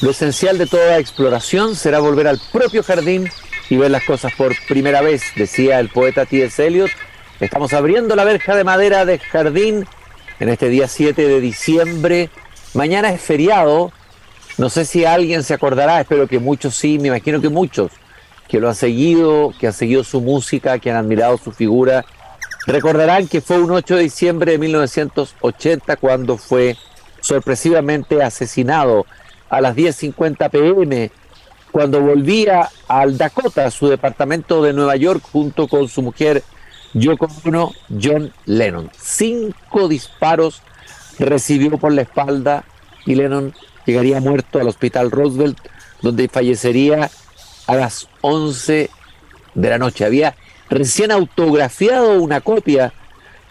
Lo 0.00 0.12
esencial 0.12 0.56
de 0.56 0.66
toda 0.66 0.98
exploración 0.98 1.76
será 1.76 1.98
volver 2.00 2.26
al 2.26 2.40
propio 2.52 2.82
jardín 2.82 3.28
y 3.68 3.76
ver 3.76 3.90
las 3.90 4.02
cosas 4.04 4.32
por 4.34 4.54
primera 4.66 5.02
vez, 5.02 5.22
decía 5.36 5.78
el 5.78 5.90
poeta 5.90 6.24
T.S. 6.24 6.66
Eliot. 6.66 6.90
Estamos 7.38 7.74
abriendo 7.74 8.16
la 8.16 8.24
verja 8.24 8.56
de 8.56 8.64
madera 8.64 9.04
de 9.04 9.18
jardín 9.18 9.86
en 10.38 10.48
este 10.48 10.70
día 10.70 10.88
7 10.88 11.28
de 11.28 11.40
diciembre. 11.40 12.30
Mañana 12.72 13.10
es 13.10 13.20
feriado. 13.20 13.92
No 14.56 14.70
sé 14.70 14.86
si 14.86 15.04
alguien 15.04 15.42
se 15.42 15.52
acordará, 15.52 16.00
espero 16.00 16.26
que 16.26 16.38
muchos 16.38 16.74
sí, 16.74 16.98
me 16.98 17.08
imagino 17.08 17.40
que 17.42 17.50
muchos 17.50 17.92
que 18.48 18.58
lo 18.58 18.68
han 18.68 18.74
seguido, 18.74 19.52
que 19.60 19.66
han 19.66 19.72
seguido 19.74 20.02
su 20.02 20.22
música, 20.22 20.78
que 20.78 20.90
han 20.90 20.96
admirado 20.96 21.36
su 21.36 21.52
figura. 21.52 22.06
Recordarán 22.66 23.28
que 23.28 23.42
fue 23.42 23.60
un 23.60 23.70
8 23.70 23.96
de 23.96 24.02
diciembre 24.02 24.52
de 24.52 24.58
1980 24.58 25.96
cuando 25.96 26.38
fue 26.38 26.76
sorpresivamente 27.20 28.22
asesinado 28.22 29.06
a 29.50 29.60
las 29.60 29.76
10.50 29.76 30.48
pm, 30.48 31.10
cuando 31.70 32.00
volvía 32.00 32.68
al 32.88 33.18
Dakota, 33.18 33.70
su 33.70 33.88
departamento 33.88 34.62
de 34.62 34.72
Nueva 34.72 34.96
York, 34.96 35.22
junto 35.30 35.68
con 35.68 35.88
su 35.88 36.02
mujer 36.02 36.42
Yoko 36.94 37.28
Ono, 37.44 37.72
John 38.00 38.32
Lennon. 38.46 38.90
Cinco 38.98 39.88
disparos 39.88 40.62
recibió 41.18 41.78
por 41.78 41.92
la 41.92 42.02
espalda 42.02 42.64
y 43.06 43.14
Lennon 43.14 43.54
llegaría 43.86 44.20
muerto 44.20 44.60
al 44.60 44.68
hospital 44.68 45.10
Roosevelt, 45.10 45.58
donde 46.02 46.28
fallecería 46.28 47.10
a 47.66 47.74
las 47.76 48.08
11 48.20 48.90
de 49.54 49.68
la 49.68 49.78
noche. 49.78 50.04
Había 50.04 50.36
recién 50.68 51.10
autografiado 51.10 52.20
una 52.20 52.40
copia 52.40 52.92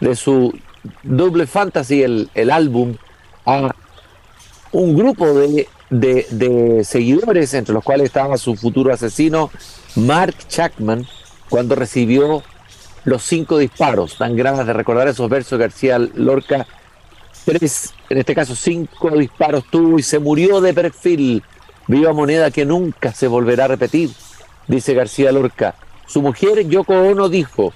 de 0.00 0.16
su 0.16 0.58
Double 1.02 1.46
Fantasy, 1.46 2.02
el, 2.02 2.30
el 2.34 2.50
álbum, 2.50 2.96
a 3.46 3.74
un 4.72 4.96
grupo 4.96 5.26
de, 5.26 5.66
de, 5.90 6.84
seguidores, 6.84 7.54
entre 7.54 7.74
los 7.74 7.84
cuales 7.84 8.06
estaba 8.06 8.36
su 8.38 8.56
futuro 8.56 8.92
asesino, 8.92 9.50
Mark 9.96 10.36
Chapman, 10.48 11.06
cuando 11.48 11.74
recibió 11.74 12.42
los 13.04 13.22
cinco 13.22 13.58
disparos. 13.58 14.16
Tan 14.16 14.36
ganas 14.36 14.66
de 14.66 14.72
recordar 14.72 15.08
esos 15.08 15.28
versos 15.28 15.58
de 15.58 15.64
García 15.64 15.98
Lorca. 15.98 16.66
En 17.46 18.18
este 18.18 18.34
caso 18.34 18.54
cinco 18.54 19.10
disparos 19.10 19.64
tuvo 19.70 19.98
y 19.98 20.02
se 20.02 20.18
murió 20.18 20.60
de 20.60 20.74
perfil. 20.74 21.42
Viva 21.88 22.12
moneda 22.12 22.50
que 22.50 22.64
nunca 22.64 23.12
se 23.12 23.26
volverá 23.26 23.64
a 23.64 23.68
repetir, 23.68 24.10
dice 24.68 24.94
García 24.94 25.32
Lorca. 25.32 25.74
Su 26.06 26.22
mujer 26.22 26.68
Yoko 26.68 26.92
Ono 26.92 27.28
dijo, 27.28 27.72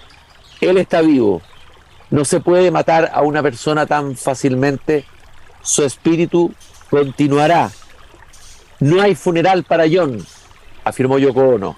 él 0.61 0.79
está 0.79 1.01
vivo. 1.01 1.43
No 2.11 2.25
se 2.25 2.39
puede 2.39 2.71
matar 2.71 3.11
a 3.13 3.23
una 3.23 3.43
persona 3.43 3.87
tan 3.87 4.17
fácilmente. 4.17 5.05
Su 5.63 5.83
espíritu 5.83 6.53
continuará. 6.91 7.71
No 8.81 9.01
hay 9.01 9.15
funeral 9.15 9.65
para 9.65 9.85
John, 9.91 10.25
afirmó 10.85 11.19
Yoko 11.19 11.41
Ono. 11.41 11.77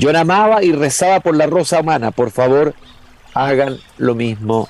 John 0.00 0.16
amaba 0.16 0.62
y 0.62 0.72
rezaba 0.72 1.20
por 1.20 1.36
la 1.36 1.46
rosa 1.46 1.80
humana. 1.80 2.10
Por 2.10 2.30
favor, 2.30 2.74
hagan 3.34 3.78
lo 3.98 4.14
mismo 4.14 4.68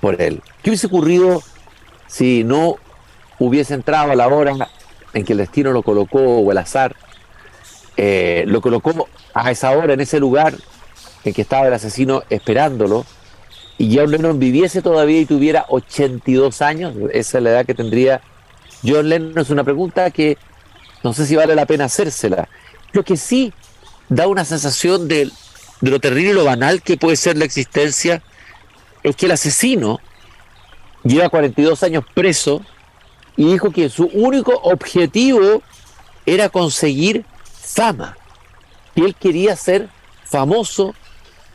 por 0.00 0.20
él. 0.20 0.42
¿Qué 0.62 0.70
hubiese 0.70 0.86
ocurrido 0.86 1.42
si 2.06 2.44
no 2.44 2.76
hubiese 3.38 3.74
entrado 3.74 4.12
a 4.12 4.16
la 4.16 4.28
hora 4.28 4.54
en 5.12 5.24
que 5.24 5.32
el 5.32 5.38
destino 5.38 5.72
lo 5.72 5.82
colocó 5.82 6.18
o 6.20 6.50
el 6.50 6.58
azar 6.58 6.96
eh, 7.96 8.44
lo 8.46 8.60
colocó 8.60 9.08
a 9.34 9.50
esa 9.50 9.72
hora 9.72 9.94
en 9.94 10.00
ese 10.00 10.20
lugar 10.20 10.54
en 11.24 11.34
que 11.34 11.42
estaba 11.42 11.66
el 11.66 11.72
asesino 11.74 12.22
esperándolo 12.30 13.04
y 13.78 13.96
John 13.96 14.10
Lennon 14.10 14.38
viviese 14.38 14.82
todavía 14.82 15.20
y 15.20 15.26
tuviera 15.26 15.64
82 15.68 16.60
años, 16.62 16.94
esa 17.12 17.38
es 17.38 17.44
la 17.44 17.50
edad 17.50 17.66
que 17.66 17.74
tendría 17.74 18.20
John 18.84 19.08
Lennon, 19.08 19.38
es 19.38 19.50
una 19.50 19.64
pregunta 19.64 20.10
que 20.10 20.38
no 21.02 21.12
sé 21.12 21.26
si 21.26 21.36
vale 21.36 21.54
la 21.54 21.66
pena 21.66 21.86
hacérsela. 21.86 22.48
Lo 22.92 23.04
que 23.04 23.16
sí 23.16 23.52
da 24.08 24.26
una 24.26 24.44
sensación 24.44 25.08
de, 25.08 25.30
de 25.80 25.90
lo 25.90 26.00
terrible 26.00 26.30
y 26.30 26.34
lo 26.34 26.44
banal 26.44 26.82
que 26.82 26.96
puede 26.96 27.16
ser 27.16 27.36
la 27.36 27.44
existencia 27.44 28.22
es 29.02 29.16
que 29.16 29.26
el 29.26 29.32
asesino 29.32 30.00
lleva 31.04 31.28
42 31.28 31.82
años 31.82 32.04
preso 32.14 32.62
y 33.36 33.52
dijo 33.52 33.70
que 33.70 33.88
su 33.88 34.10
único 34.12 34.52
objetivo 34.62 35.62
era 36.26 36.48
conseguir 36.48 37.24
fama. 37.44 38.16
Y 38.94 39.04
él 39.04 39.14
quería 39.14 39.56
ser 39.56 39.88
famoso 40.24 40.94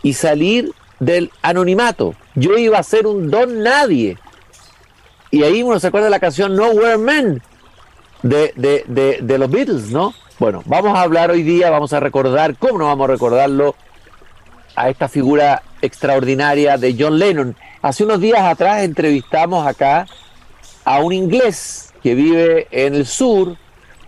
y 0.02 0.14
salir 0.14 0.72
del 1.00 1.32
anonimato. 1.42 2.16
Yo 2.36 2.58
iba 2.58 2.80
a 2.80 2.84
ser 2.84 3.08
un 3.08 3.30
don 3.30 3.62
nadie. 3.64 4.18
Y 5.36 5.44
ahí 5.44 5.64
uno 5.64 5.82
se 5.82 5.88
acuerda 5.88 6.06
de 6.06 6.12
la 6.12 6.22
canción 6.22 6.56
Nowhere 6.56 6.98
Man 6.98 7.42
de, 8.24 8.54
de, 8.56 9.20
de, 9.22 9.38
los 9.38 9.52
Beatles, 9.52 9.92
¿no? 9.92 10.14
Bueno, 10.40 10.64
vamos 10.66 10.98
a 10.98 11.02
hablar 11.02 11.30
hoy 11.30 11.44
día, 11.44 11.70
vamos 11.70 11.92
a 11.92 12.00
recordar, 12.00 12.56
¿cómo 12.56 12.80
no 12.80 12.86
vamos 12.86 13.10
a 13.10 13.12
recordarlo? 13.12 13.76
A 14.78 14.90
esta 14.90 15.10
figura 15.10 15.62
extraordinaria 15.82 16.78
de 16.78 16.96
John 16.98 17.20
Lennon. 17.20 17.54
Hace 17.82 18.06
unos 18.06 18.22
días 18.22 18.40
atrás 18.44 18.84
entrevistamos 18.84 19.68
acá 19.68 20.08
a 20.86 21.00
un 21.00 21.12
inglés 21.12 21.94
que 22.02 22.16
vive 22.16 22.70
en 22.72 22.96
el 22.96 23.06
sur 23.06 23.58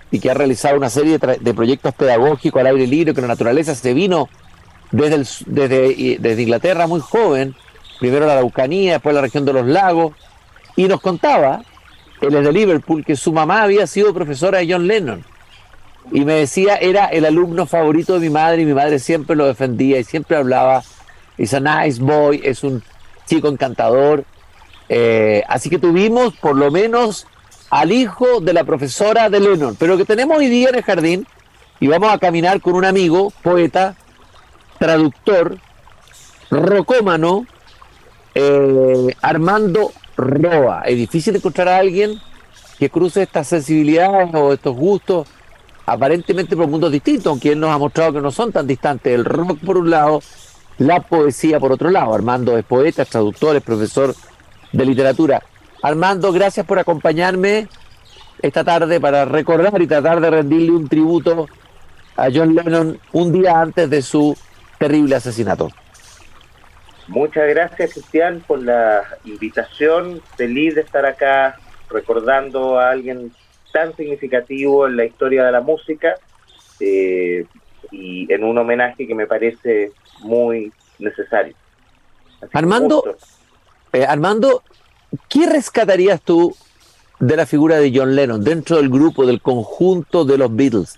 y 0.10 0.22
que 0.22 0.32
ha 0.32 0.34
realizado 0.34 0.78
una 0.78 0.90
serie 0.90 1.18
de, 1.18 1.54
proyectos 1.54 1.94
pedagógicos 1.94 2.62
al 2.62 2.68
aire 2.68 2.88
libre 2.88 3.14
con 3.14 3.24
la 3.24 3.28
naturaleza. 3.28 3.76
Se 3.76 3.94
vino 3.94 4.30
desde, 4.92 5.26
desde, 5.46 6.20
desde 6.22 6.42
Inglaterra 6.42 6.88
muy 6.88 7.02
joven, 7.02 7.54
primero 8.00 8.26
la 8.26 8.32
Araucanía, 8.32 8.94
después 8.94 9.14
la 9.14 9.20
región 9.20 9.44
de 9.44 9.52
los 9.52 9.66
lagos, 9.68 10.14
y 10.78 10.88
nos 10.88 11.02
contaba, 11.02 11.64
él 12.22 12.36
es 12.36 12.44
de 12.46 12.54
Liverpool, 12.54 13.04
que 13.04 13.16
su 13.16 13.34
mamá 13.34 13.64
había 13.64 13.88
sido 13.88 14.14
profesora 14.14 14.60
de 14.60 14.72
John 14.72 14.88
Lennon. 14.88 15.26
Y 16.12 16.24
me 16.24 16.36
decía, 16.36 16.76
era 16.76 17.08
el 17.08 17.26
alumno 17.26 17.66
favorito 17.66 18.14
de 18.14 18.20
mi 18.20 18.30
madre 18.30 18.62
y 18.62 18.66
mi 18.66 18.76
madre 18.76 19.00
siempre 19.00 19.36
lo 19.36 19.48
defendía 19.48 20.00
y 20.00 20.04
siempre 20.04 20.38
hablaba, 20.38 20.84
es 21.38 21.54
a 21.56 21.60
nice 21.60 22.02
boy, 22.02 22.42
es 22.44 22.64
un 22.64 22.84
chico 23.26 23.48
encantador. 23.48 24.24
Eh, 24.88 25.44
así 25.48 25.70
que 25.70 25.80
tuvimos 25.80 26.36
por 26.36 26.56
lo 26.56 26.70
menos 26.70 27.26
al 27.72 27.92
hijo 27.92 28.40
de 28.40 28.54
la 28.54 28.64
profesora 28.64 29.32
de 29.32 29.40
Lennon, 29.40 29.76
pero 29.80 29.98
que 29.98 30.06
tenemos 30.06 30.38
hoy 30.38 30.48
día 30.48 30.70
en 30.70 30.76
el 30.76 30.84
jardín 30.84 31.28
y 31.80 31.88
vamos 31.88 32.14
a 32.14 32.20
caminar 32.20 32.62
con 32.62 32.76
un 32.76 32.86
amigo, 32.86 33.34
poeta, 33.42 33.96
traductor, 34.78 35.58
rocómano, 36.52 37.48
eh, 38.36 39.16
Armando 39.24 39.92
Roa. 40.18 40.82
Es 40.82 40.98
difícil 40.98 41.36
encontrar 41.36 41.68
a 41.70 41.78
alguien 41.78 42.20
que 42.80 42.90
cruce 42.90 43.24
estas 43.24 43.48
sensibilidades 43.48 44.34
o 44.34 44.54
estos 44.54 44.76
gustos 44.76 45.28
aparentemente 45.86 46.56
por 46.58 46.68
mundos 46.68 46.92
distintos, 46.92 47.28
aunque 47.28 47.54
él 47.54 47.60
nos 47.60 47.70
ha 47.70 47.78
mostrado 47.78 48.14
que 48.14 48.22
no 48.22 48.32
son 48.32 48.52
tan 48.52 48.68
distantes. 48.68 49.14
El 49.14 49.24
rock 49.24 49.60
por 49.66 49.78
un 49.78 49.90
lado, 49.90 50.22
la 50.80 51.00
poesía 51.00 51.60
por 51.60 51.72
otro 51.72 51.90
lado. 51.90 52.14
Armando 52.14 52.58
es 52.58 52.66
poeta, 52.66 53.06
traductor, 53.06 53.56
es 53.56 53.64
profesor 53.64 54.14
de 54.74 54.86
literatura. 54.86 55.42
Armando, 55.82 56.34
gracias 56.34 56.66
por 56.66 56.78
acompañarme 56.78 57.70
esta 58.42 58.64
tarde 58.64 59.00
para 59.00 59.26
recordar 59.26 59.82
y 59.82 59.88
tratar 59.88 60.20
de 60.20 60.30
rendirle 60.30 60.72
un 60.72 60.88
tributo 60.88 61.48
a 62.16 62.28
John 62.34 62.54
Lennon 62.54 63.00
un 63.14 63.32
día 63.32 63.62
antes 63.62 63.90
de 63.90 64.02
su 64.02 64.36
terrible 64.78 65.16
asesinato. 65.16 65.70
Muchas 67.08 67.48
gracias, 67.48 67.94
Cristian, 67.94 68.44
por 68.46 68.62
la 68.62 69.04
invitación. 69.24 70.22
Feliz 70.36 70.76
de 70.76 70.82
estar 70.82 71.06
acá 71.06 71.58
recordando 71.90 72.80
a 72.80 72.92
alguien 72.92 73.32
tan 73.72 73.96
significativo 73.96 74.88
en 74.88 74.98
la 74.98 75.06
historia 75.06 75.46
de 75.46 75.52
la 75.52 75.62
música 75.62 76.16
eh, 76.80 77.46
y 77.92 78.32
en 78.32 78.44
un 78.44 78.58
homenaje 78.58 79.08
que 79.08 79.16
me 79.16 79.26
parece 79.26 79.92
muy 80.20 80.72
necesario. 81.00 81.56
Armando, 82.54 83.04
eh, 83.94 84.06
Armando, 84.06 84.64
¿qué 85.30 85.48
rescatarías 85.48 86.22
tú 86.22 86.56
de 87.20 87.36
la 87.38 87.46
figura 87.46 87.78
de 87.78 87.92
John 87.96 88.16
Lennon 88.16 88.44
dentro 88.44 88.78
del 88.78 88.90
grupo, 88.90 89.26
del 89.26 89.42
conjunto 89.42 90.26
de 90.26 90.38
los 90.38 90.54
Beatles? 90.54 90.98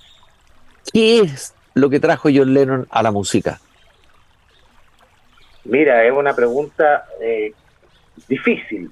¿Qué 0.92 1.20
es 1.20 1.54
lo 1.76 1.90
que 1.90 2.00
trajo 2.00 2.30
John 2.34 2.54
Lennon 2.54 2.88
a 2.90 3.04
la 3.04 3.12
música? 3.12 3.60
Mira, 5.70 6.04
es 6.04 6.12
una 6.12 6.36
pregunta 6.36 7.06
eh, 7.22 7.54
difícil. 8.28 8.90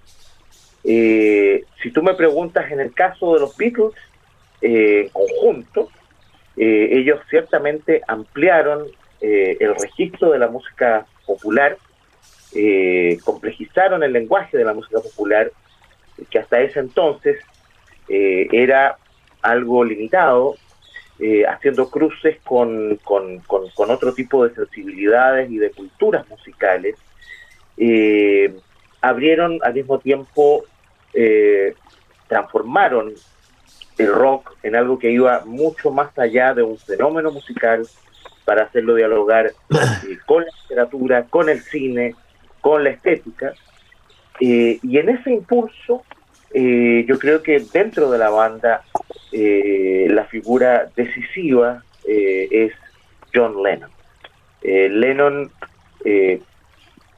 Eh, 0.84 1.64
si 1.82 1.90
tú 1.92 2.04
me 2.04 2.14
preguntas 2.14 2.72
en 2.72 2.80
el 2.80 2.94
caso 2.94 3.34
de 3.34 3.40
los 3.40 3.58
Beatles, 3.58 3.94
eh, 4.62 5.02
en 5.02 5.10
conjunto, 5.10 5.90
ellos 6.56 7.20
ciertamente 7.30 8.02
ampliaron 8.08 8.88
el 9.22 9.76
registro 9.76 10.32
de 10.32 10.40
la 10.40 10.48
música 10.48 11.06
popular, 11.28 11.78
complejizaron 13.24 14.02
el 14.02 14.12
lenguaje 14.12 14.58
de 14.58 14.66
la 14.66 14.74
música 14.74 15.00
popular, 15.00 15.52
que 16.32 16.40
hasta 16.40 16.60
ese 16.62 16.80
entonces 16.80 17.38
era 18.08 18.98
algo 19.44 19.84
limitado 19.84 20.56
eh, 21.20 21.46
haciendo 21.46 21.90
cruces 21.90 22.38
con, 22.44 22.98
con, 23.04 23.40
con, 23.40 23.92
otro 23.92 24.14
tipo 24.14 24.48
de 24.48 24.54
sensibilidades 24.54 25.50
y 25.50 25.58
de 25.58 25.72
culturas 25.72 26.28
musicales, 26.30 26.96
eh, 27.78 28.54
abrieron 29.02 29.60
al 29.64 29.74
mismo 29.74 30.00
tiempo, 30.00 30.64
eh, 31.14 31.74
transformaron 32.28 33.14
el 33.98 34.14
rock 34.14 34.56
en 34.64 34.76
algo 34.76 35.00
que 35.00 35.12
iba 35.12 35.44
mucho 35.46 35.92
más 35.92 36.18
allá 36.18 36.54
de 36.54 36.64
un 36.64 36.78
fenómeno 36.78 37.32
musical 37.32 37.88
para 38.46 38.64
hacerlo 38.64 38.96
dialogar 38.96 39.48
eh, 39.48 40.18
con 40.26 40.44
la 40.44 40.52
literatura, 40.62 41.24
con 41.24 41.50
el 41.50 41.62
cine, 41.62 42.16
con 42.62 42.84
la 42.84 42.92
estética. 42.92 43.54
Eh, 44.40 44.80
y 44.82 44.98
en 45.00 45.10
ese 45.10 45.32
impulso, 45.32 46.04
eh, 46.54 47.06
yo 47.08 47.20
creo 47.20 47.44
que 47.44 47.60
dentro 47.60 48.10
de 48.12 48.18
la 48.18 48.30
banda, 48.30 48.84
la 49.32 50.26
figura 50.26 50.90
decisiva 50.96 51.84
es 52.06 52.74
John 53.34 53.62
Lennon. 53.62 53.92
Lennon, 54.64 55.52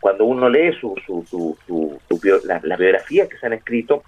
cuando 0.01 0.25
uno 0.25 0.49
lee 0.49 0.73
su, 0.79 0.95
su, 1.05 1.25
su, 1.29 1.97
la, 2.45 2.59
la, 2.63 2.75
biografía 2.75 3.29
que 3.29 3.37
se 3.37 3.45
han 3.45 3.53
escrito, 3.53 4.03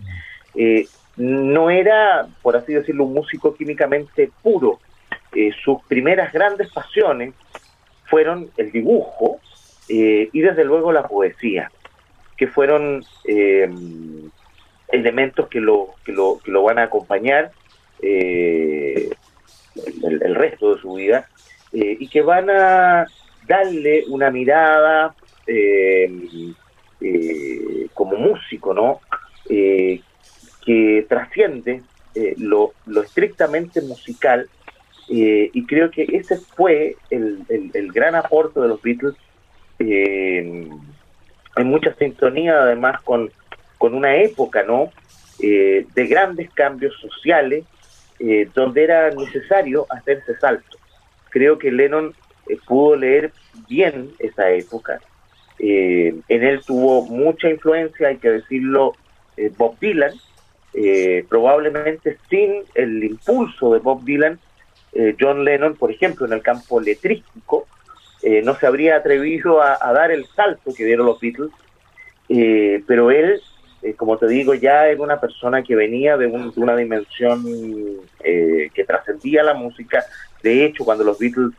no 1.17 1.69
era, 1.69 2.27
por 2.41 2.55
así 2.55 2.73
decirlo, 2.73 3.05
un 3.05 3.13
músico 3.13 3.53
químicamente 3.53 4.31
puro. 4.41 4.79
Eh, 5.33 5.51
sus 5.63 5.81
primeras 5.83 6.33
grandes 6.33 6.71
pasiones 6.71 7.33
fueron 8.05 8.49
el 8.57 8.71
dibujo 8.71 9.39
eh, 9.87 10.29
y 10.31 10.41
desde 10.41 10.65
luego 10.65 10.91
la 10.91 11.07
poesía, 11.07 11.71
que 12.35 12.47
fueron 12.47 13.03
eh, 13.25 13.69
elementos 14.91 15.47
que 15.47 15.59
lo, 15.59 15.95
que 16.05 16.11
lo, 16.11 16.39
que 16.43 16.51
lo 16.51 16.63
van 16.63 16.79
a 16.79 16.83
acompañar 16.83 17.51
el, 18.01 19.15
el, 20.03 20.35
resto 20.35 20.75
de 20.75 20.81
su 20.81 20.93
vida 20.93 21.27
y 21.71 22.07
que 22.07 22.21
van 22.21 22.49
a 22.49 23.05
darle 23.47 24.03
una 24.07 24.31
mirada 24.31 25.15
como 27.93 28.17
músico, 28.17 28.73
¿no? 28.73 28.99
que 30.65 31.05
trasciende 31.07 31.81
eh, 32.13 32.35
lo, 32.37 32.73
estrictamente 33.03 33.81
musical 33.81 34.49
eh, 35.09 35.49
y 35.53 35.65
creo 35.65 35.89
que 35.89 36.03
ese 36.03 36.37
fue 36.37 36.95
el, 37.09 37.45
gran 37.93 38.15
aporte 38.15 38.59
de 38.59 38.67
los 38.67 38.81
Beatles 38.81 39.15
eh, 39.79 40.67
en 41.55 41.67
mucha 41.67 41.93
sintonía 41.95 42.61
además 42.61 43.01
con, 43.01 43.31
con 43.81 43.95
una 43.95 44.15
época 44.15 44.63
no 44.63 44.91
de 45.39 46.07
grandes 46.07 46.51
cambios 46.51 46.93
sociales 46.99 47.65
donde 48.53 48.83
era 48.83 49.09
necesario 49.09 49.87
hacer 49.89 50.19
ese 50.19 50.37
salto 50.37 50.77
creo 51.31 51.57
que 51.57 51.71
Lennon 51.71 52.13
pudo 52.67 52.95
leer 52.95 53.31
bien 53.67 54.11
esa 54.19 54.51
época. 54.51 54.99
En 55.57 56.23
él 56.27 56.61
tuvo 56.63 57.07
mucha 57.07 57.49
influencia 57.49 58.09
hay 58.09 58.17
que 58.17 58.29
decirlo 58.29 58.93
Bob 59.57 59.79
Dylan 59.79 60.13
eh, 60.73 61.25
probablemente 61.27 62.17
sin 62.29 62.63
el 62.75 63.03
impulso 63.03 63.73
de 63.73 63.79
Bob 63.79 64.05
Dylan, 64.05 64.39
eh, 64.93 65.15
John 65.19 65.43
Lennon, 65.43 65.75
por 65.75 65.91
ejemplo, 65.91 66.25
en 66.25 66.31
el 66.31 66.41
campo 66.41 66.79
letrístico, 66.79 67.67
eh, 68.23 68.41
no 68.41 68.55
se 68.55 68.67
habría 68.67 68.95
atrevido 68.95 69.61
a, 69.61 69.77
dar 69.91 70.11
el 70.11 70.25
salto 70.27 70.73
que 70.73 70.85
dieron 70.85 71.07
los 71.07 71.19
Beatles, 71.19 71.51
pero 72.87 73.11
él, 73.11 73.41
como 73.97 74.17
te 74.17 74.27
digo, 74.27 74.53
ya 74.53 74.87
era 74.87 75.01
una 75.01 75.19
persona 75.19 75.63
que 75.63 75.75
venía 75.75 76.17
de, 76.17 76.27
una 76.27 76.75
dimensión 76.75 77.43
que 78.23 78.83
trascendía 78.85 79.43
la 79.43 79.53
música. 79.53 80.03
De 80.43 80.65
hecho, 80.65 80.85
cuando 80.85 81.03
los 81.03 81.17
Beatles, 81.17 81.53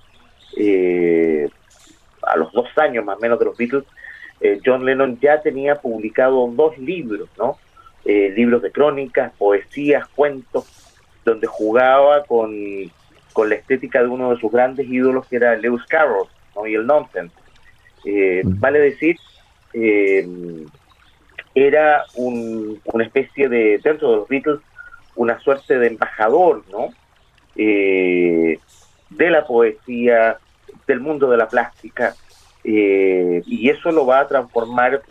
a 2.22 2.36
los 2.36 2.52
dos 2.52 2.68
años 2.76 3.04
más 3.04 3.16
o 3.16 3.20
menos 3.20 3.38
de 3.38 3.44
los 3.44 3.56
Beatles, 3.56 3.84
John 4.64 4.84
Lennon 4.84 5.18
ya 5.20 5.40
tenía 5.40 5.76
publicado 5.76 6.46
dos 6.48 6.78
libros, 6.78 7.28
¿no? 7.38 7.58
Eh, 8.04 8.32
libros 8.34 8.62
de 8.62 8.72
crónicas, 8.72 9.32
poesías, 9.38 10.08
cuentos, 10.08 10.66
donde 11.24 11.46
jugaba 11.46 12.24
con, 12.24 12.50
la 12.52 13.54
estética 13.54 14.02
de 14.02 14.08
uno 14.08 14.30
de 14.34 14.40
sus 14.40 14.50
grandes 14.50 14.88
ídolos, 14.88 15.28
que 15.28 15.36
era 15.36 15.54
Lewis 15.56 15.84
Carroll, 15.88 16.26
y 16.66 16.74
el 16.74 16.84
nonsense. 16.84 17.34
Eh, 18.04 18.42
mm. 18.44 18.58
Vale 18.58 18.80
decir, 18.80 19.16
eh, 21.54 21.66
era 21.66 22.04
una 22.14 23.04
especie 23.04 23.48
de, 23.48 23.78
dentro 23.82 24.10
de 24.10 24.16
los 24.16 24.28
Beatles, 24.28 24.60
una 25.16 25.38
suerte 25.40 25.78
de 25.78 25.88
embajador, 25.88 26.64
¿no? 26.70 26.88
de 27.54 28.58
la 29.10 29.46
poesía, 29.46 30.38
del 30.86 31.00
mundo 31.00 31.30
de 31.30 31.36
la 31.36 31.48
plástica, 31.48 32.14
y 32.64 33.68
eso 33.68 33.92
lo 33.92 34.06
va 34.06 34.20
a 34.20 34.28
transformar 34.28 35.02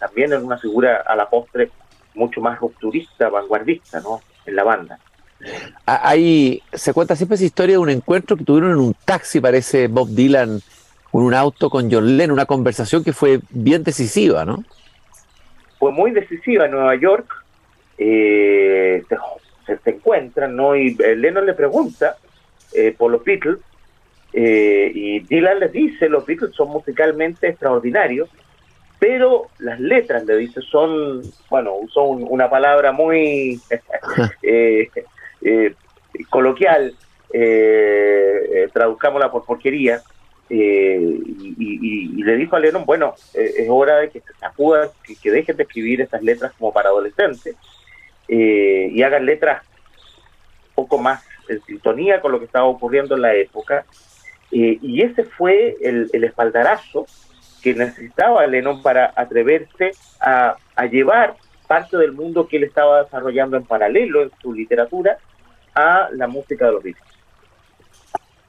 también 0.00 0.32
en 0.32 0.44
una 0.44 0.58
figura 0.58 1.04
a 1.06 1.14
la 1.14 1.30
postre 1.30 1.70
mucho 2.14 2.40
más 2.40 2.58
rupturista, 2.58 3.28
vanguardista, 3.28 4.00
¿no? 4.00 4.20
En 4.46 4.56
la 4.56 4.64
banda. 4.64 4.98
Ahí 5.86 6.62
se 6.72 6.92
cuenta 6.92 7.16
siempre 7.16 7.34
esa 7.34 7.44
historia 7.44 7.74
de 7.74 7.78
un 7.78 7.90
encuentro 7.90 8.36
que 8.36 8.44
tuvieron 8.44 8.72
en 8.72 8.78
un 8.78 8.94
taxi, 9.04 9.40
parece 9.40 9.88
Bob 9.88 10.08
Dylan, 10.08 10.60
con 11.10 11.24
un 11.24 11.34
auto 11.34 11.68
con 11.68 11.90
John 11.90 12.16
Lennon, 12.16 12.34
una 12.34 12.46
conversación 12.46 13.02
que 13.02 13.12
fue 13.12 13.40
bien 13.50 13.82
decisiva, 13.82 14.44
¿no? 14.44 14.64
Fue 15.82 15.90
muy 15.90 16.12
decisiva 16.12 16.66
en 16.66 16.70
Nueva 16.70 16.94
York. 16.94 17.26
Eh, 17.98 19.02
se, 19.66 19.76
se, 19.78 19.90
encuentran, 19.90 20.54
¿no? 20.54 20.76
Y 20.76 20.96
eh, 21.04 21.16
Lennon 21.16 21.44
le 21.44 21.54
pregunta 21.54 22.18
eh, 22.72 22.94
por 22.96 23.10
los 23.10 23.24
Beatles, 23.24 23.58
y 24.32 25.18
Dylan 25.18 25.58
les 25.58 25.72
dice, 25.72 26.08
los 26.08 26.24
Beatles 26.24 26.54
son 26.54 26.68
musicalmente 26.68 27.48
extraordinarios, 27.48 28.30
pero 29.00 29.48
las 29.58 29.80
letras, 29.80 30.24
le 30.24 30.36
dice, 30.36 30.60
son, 30.60 31.20
bueno, 31.50 31.74
usó 31.74 32.04
una 32.04 32.48
palabra 32.48 32.92
muy 32.92 33.60
eh, 34.44 34.88
eh, 35.42 35.74
coloquial, 36.30 36.94
eh, 37.32 38.68
traduzcámosla 38.72 39.32
por 39.32 39.44
porquería, 39.44 40.00
y, 40.54 42.22
le 42.22 42.36
dijo 42.36 42.56
a 42.56 42.60
Lennon, 42.60 42.84
bueno, 42.84 43.14
es 43.32 43.66
hora 43.68 43.98
de 43.98 44.10
que 44.10 44.22
acudan, 44.42 44.90
que, 45.22 45.30
dejen 45.30 45.56
de 45.56 45.62
escribir 45.62 46.00
estas 46.00 46.22
letras 46.22 46.52
como 46.58 46.72
para 46.72 46.90
adolescentes, 46.90 47.56
y 48.28 49.02
hagan 49.02 49.26
letras 49.26 49.62
un 50.68 50.74
poco 50.74 50.98
más 50.98 51.24
en 51.48 51.62
sintonía 51.62 52.20
con 52.20 52.32
lo 52.32 52.38
que 52.38 52.44
estaba 52.44 52.66
ocurriendo 52.66 53.14
en 53.14 53.22
la 53.22 53.34
época, 53.34 53.86
y 54.50 55.02
ese 55.02 55.24
fue 55.24 55.76
el, 55.80 56.10
espaldarazo 56.12 57.06
que 57.62 57.74
necesitaba 57.74 58.46
Lennon 58.46 58.82
para 58.82 59.12
atreverse 59.16 59.92
a, 60.20 60.56
llevar 60.90 61.36
parte 61.66 61.96
del 61.96 62.12
mundo 62.12 62.46
que 62.46 62.58
él 62.58 62.64
estaba 62.64 63.04
desarrollando 63.04 63.56
en 63.56 63.64
paralelo 63.64 64.22
en 64.22 64.30
su 64.42 64.52
literatura 64.52 65.16
a 65.74 66.08
la 66.12 66.26
música 66.26 66.66
de 66.66 66.72
los 66.72 66.82
Beatles. 66.82 67.11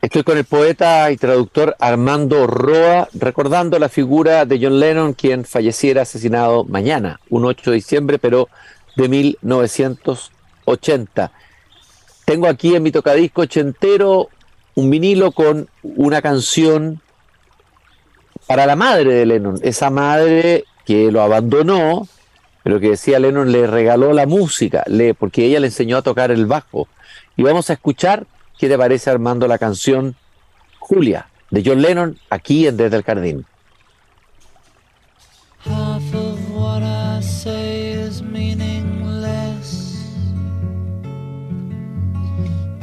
Estoy 0.03 0.23
con 0.23 0.37
el 0.37 0.43
poeta 0.43 1.09
y 1.11 1.17
traductor 1.17 1.77
Armando 1.79 2.45
Roa, 2.45 3.07
recordando 3.13 3.79
la 3.79 3.87
figura 3.87 4.45
de 4.45 4.59
John 4.61 4.77
Lennon, 4.77 5.13
quien 5.13 5.45
falleciera 5.45 6.01
asesinado 6.01 6.65
mañana, 6.65 7.21
un 7.29 7.45
8 7.45 7.71
de 7.71 7.75
diciembre, 7.75 8.19
pero 8.19 8.49
de 8.97 9.07
1980. 9.07 11.31
Tengo 12.25 12.47
aquí 12.47 12.75
en 12.75 12.83
mi 12.83 12.91
tocadisco 12.91 13.43
ochentero 13.43 14.27
un 14.75 14.89
vinilo 14.89 15.31
con 15.31 15.69
una 15.83 16.21
canción 16.21 16.99
para 18.45 18.65
la 18.65 18.75
madre 18.75 19.13
de 19.13 19.25
Lennon, 19.25 19.57
esa 19.63 19.89
madre 19.89 20.65
que 20.83 21.13
lo 21.13 21.21
abandonó, 21.21 22.09
pero 22.61 22.81
que 22.81 22.89
decía 22.89 23.19
Lennon 23.19 23.53
le 23.53 23.67
regaló 23.67 24.11
la 24.11 24.25
música, 24.25 24.83
le, 24.87 25.13
porque 25.13 25.45
ella 25.45 25.61
le 25.61 25.67
enseñó 25.67 25.95
a 25.95 26.01
tocar 26.01 26.29
el 26.29 26.45
bajo. 26.45 26.89
Y 27.37 27.43
vamos 27.43 27.69
a 27.69 27.73
escuchar 27.73 28.27
qué 28.63 28.69
te 28.69 28.77
parece 28.77 29.09
Armando 29.09 29.45
la 29.45 29.57
canción 29.57 30.15
Julia 30.79 31.27
de 31.51 31.61
John 31.65 31.81
Lennon 31.81 32.17
aquí 32.29 32.65
en 32.65 32.77
Desde 32.77 32.95
el 32.95 33.03
Jardín. 33.03 33.45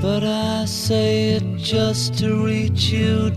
But 0.03 0.23
I 0.23 0.67
say 0.67 1.37
it 1.37 1.57
just 1.59 2.19
to 2.19 2.45
reach 2.45 2.91
you, 2.91 3.31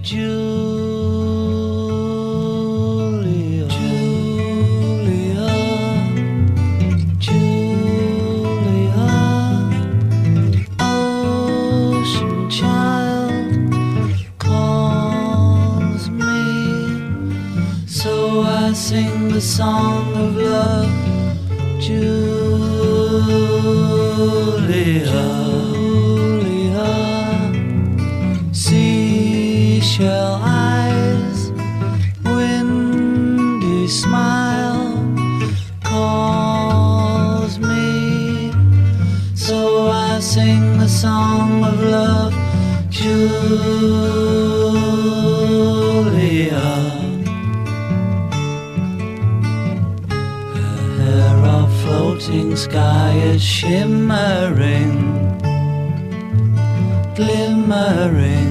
the 18.93 19.41
song 19.41 20.13
of 20.15 20.35
love, 20.35 20.87
Julia. 21.81 22.13
Julia, 26.03 26.91
seashell 28.51 30.37
eyes, 30.43 31.51
windy 32.23 33.87
smile 33.87 34.93
calls 35.83 37.57
me, 37.57 38.51
so 39.33 39.89
I 39.89 40.19
sing. 40.19 40.53
sing 40.53 40.81
a 40.81 40.87
song 40.87 41.63
of 41.63 41.81
love, 41.81 42.33
Julia. 42.91 44.12
Sky 52.63 53.11
is 53.31 53.43
shimmering, 53.43 54.95
glimmering 57.13 58.42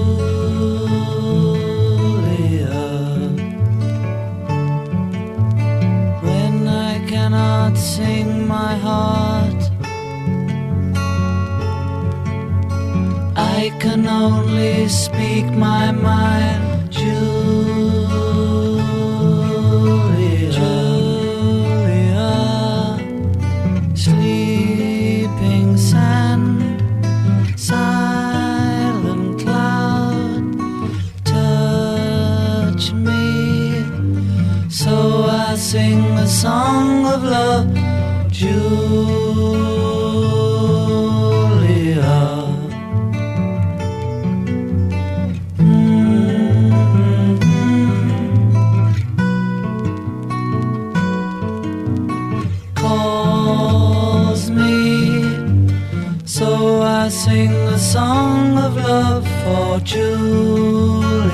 When 6.27 6.67
I 6.67 6.93
cannot 7.07 7.77
sing 7.77 8.47
my 8.47 8.73
heart, 8.87 9.61
I 13.37 13.71
can 13.79 14.07
only 14.07 14.87
speak 14.87 15.45
my 15.45 15.91
for 59.43 59.81
Julia. 59.83 61.31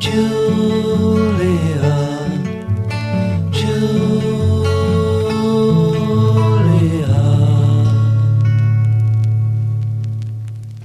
Julia. 0.00 1.54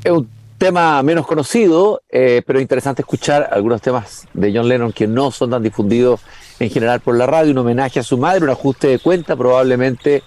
Es 0.03 0.11
un 0.11 0.29
tema 0.57 1.03
menos 1.03 1.27
conocido, 1.27 2.01
eh, 2.09 2.41
pero 2.45 2.59
interesante 2.61 3.01
escuchar 3.01 3.49
algunos 3.51 3.81
temas 3.81 4.27
de 4.33 4.53
John 4.53 4.67
Lennon 4.67 4.93
que 4.93 5.07
no 5.07 5.31
son 5.31 5.49
tan 5.51 5.61
difundidos 5.61 6.21
en 6.59 6.69
general 6.69 7.01
por 7.01 7.15
la 7.17 7.25
radio, 7.25 7.51
un 7.51 7.57
homenaje 7.59 7.99
a 7.99 8.03
su 8.03 8.17
madre, 8.17 8.43
un 8.43 8.49
ajuste 8.49 8.87
de 8.87 8.99
cuenta 8.99 9.35
probablemente 9.35 10.23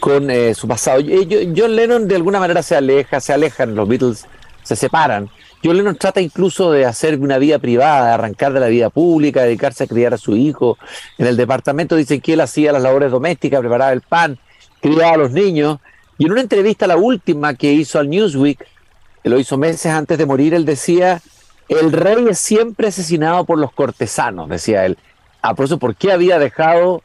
con 0.00 0.30
eh, 0.30 0.54
su 0.54 0.66
pasado. 0.66 1.02
John 1.56 1.76
Lennon 1.76 2.08
de 2.08 2.16
alguna 2.16 2.40
manera 2.40 2.62
se 2.62 2.74
aleja, 2.74 3.20
se 3.20 3.32
alejan, 3.32 3.74
los 3.74 3.86
Beatles 3.86 4.26
se 4.62 4.74
separan. 4.74 5.30
John 5.62 5.76
Lennon 5.76 5.96
trata 5.96 6.20
incluso 6.20 6.72
de 6.72 6.86
hacer 6.86 7.18
una 7.20 7.38
vida 7.38 7.58
privada, 7.58 8.14
arrancar 8.14 8.52
de 8.52 8.60
la 8.60 8.68
vida 8.68 8.88
pública, 8.88 9.42
dedicarse 9.42 9.84
a 9.84 9.86
criar 9.86 10.14
a 10.14 10.18
su 10.18 10.34
hijo. 10.34 10.78
En 11.18 11.26
el 11.26 11.36
departamento 11.36 11.96
dicen 11.96 12.20
que 12.20 12.32
él 12.32 12.40
hacía 12.40 12.72
las 12.72 12.82
labores 12.82 13.10
domésticas, 13.10 13.60
preparaba 13.60 13.92
el 13.92 14.00
pan, 14.00 14.38
criaba 14.80 15.12
a 15.12 15.18
los 15.18 15.30
niños. 15.32 15.78
Y 16.16 16.26
en 16.26 16.32
una 16.32 16.40
entrevista, 16.40 16.86
la 16.86 16.96
última 16.96 17.54
que 17.54 17.72
hizo 17.72 17.98
al 17.98 18.08
Newsweek, 18.08 18.66
que 19.22 19.28
lo 19.28 19.38
hizo 19.38 19.58
meses 19.58 19.92
antes 19.92 20.16
de 20.16 20.24
morir, 20.24 20.54
él 20.54 20.64
decía, 20.64 21.20
el 21.68 21.92
rey 21.92 22.26
es 22.30 22.38
siempre 22.38 22.88
asesinado 22.88 23.44
por 23.44 23.58
los 23.58 23.72
cortesanos, 23.72 24.48
decía 24.48 24.86
él. 24.86 24.96
Ah, 25.42 25.54
por 25.54 25.78
¿por 25.78 25.94
qué 25.94 26.12
había 26.12 26.38
dejado 26.38 27.02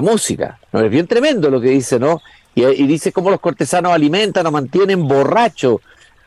música? 0.00 0.58
¿No? 0.72 0.80
Es 0.80 0.90
bien 0.90 1.06
tremendo 1.06 1.50
lo 1.50 1.60
que 1.60 1.68
dice, 1.68 1.98
¿no? 1.98 2.20
Y, 2.54 2.64
y 2.64 2.86
dice 2.86 3.12
cómo 3.12 3.30
los 3.30 3.40
cortesanos 3.40 3.92
alimentan 3.92 4.46
o 4.46 4.50
mantienen 4.50 5.06
borracho 5.06 5.80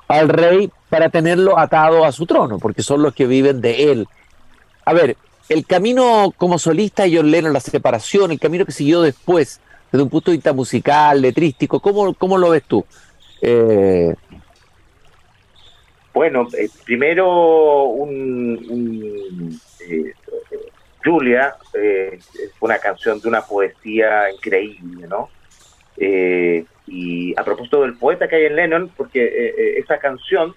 al 0.08 0.30
rey 0.30 0.70
para 0.90 1.10
tenerlo 1.10 1.58
atado 1.60 2.06
a 2.06 2.12
su 2.12 2.26
trono, 2.26 2.60
porque 2.60 2.82
son 2.82 3.02
los 3.02 3.14
que 3.14 3.28
viven 3.28 3.62
de 3.62 3.92
él. 3.92 4.08
A 4.86 4.94
ver, 4.94 5.18
el 5.50 5.66
camino 5.66 6.34
como 6.38 6.60
solista 6.60 7.04
de 7.04 7.18
John 7.18 7.32
Lennon, 7.32 7.54
la 7.54 7.60
separación, 7.60 8.32
el 8.32 8.40
camino 8.40 8.66
que 8.66 8.72
siguió 8.72 9.02
después, 9.02 9.60
desde 9.92 10.04
un 10.04 10.10
punto 10.10 10.32
de 10.32 10.38
vista 10.38 10.54
musical, 10.54 11.22
letrístico, 11.22 11.80
¿cómo, 11.80 12.14
cómo 12.14 12.38
lo 12.38 12.50
ves 12.50 12.64
tú? 12.64 12.86
Eh... 13.42 14.14
Bueno, 16.14 16.48
eh, 16.58 16.68
primero 16.84 17.84
un, 17.84 19.60
eh, 19.88 20.14
Julia 21.08 21.56
eh, 21.74 22.20
es 22.20 22.52
una 22.60 22.80
canción 22.80 23.20
de 23.22 23.28
una 23.30 23.42
poesía 23.42 24.32
increíble, 24.32 25.08
¿no? 25.08 25.30
Eh, 25.98 26.66
y 26.86 27.34
a 27.40 27.44
propósito 27.44 27.82
del 27.82 27.98
poeta 27.98 28.28
que 28.28 28.36
hay 28.36 28.46
en 28.46 28.56
Lennon, 28.56 28.92
porque 28.96 29.24
eh, 29.24 29.80
esa 29.80 29.98
canción 30.00 30.54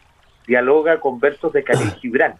dialoga 0.47 1.01
con 1.01 1.21
versos 1.21 1.53
de 1.53 1.63
Khalil 1.63 1.93
Gibran. 2.01 2.35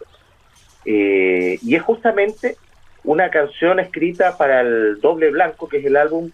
y 0.85 1.75
es 1.75 1.81
justamente 1.81 2.57
una 3.03 3.29
canción 3.29 3.79
escrita 3.79 4.37
para 4.37 4.61
el 4.61 4.99
Doble 5.01 5.31
Blanco, 5.31 5.67
que 5.67 5.77
es 5.77 5.85
el 5.85 5.95
álbum 5.95 6.31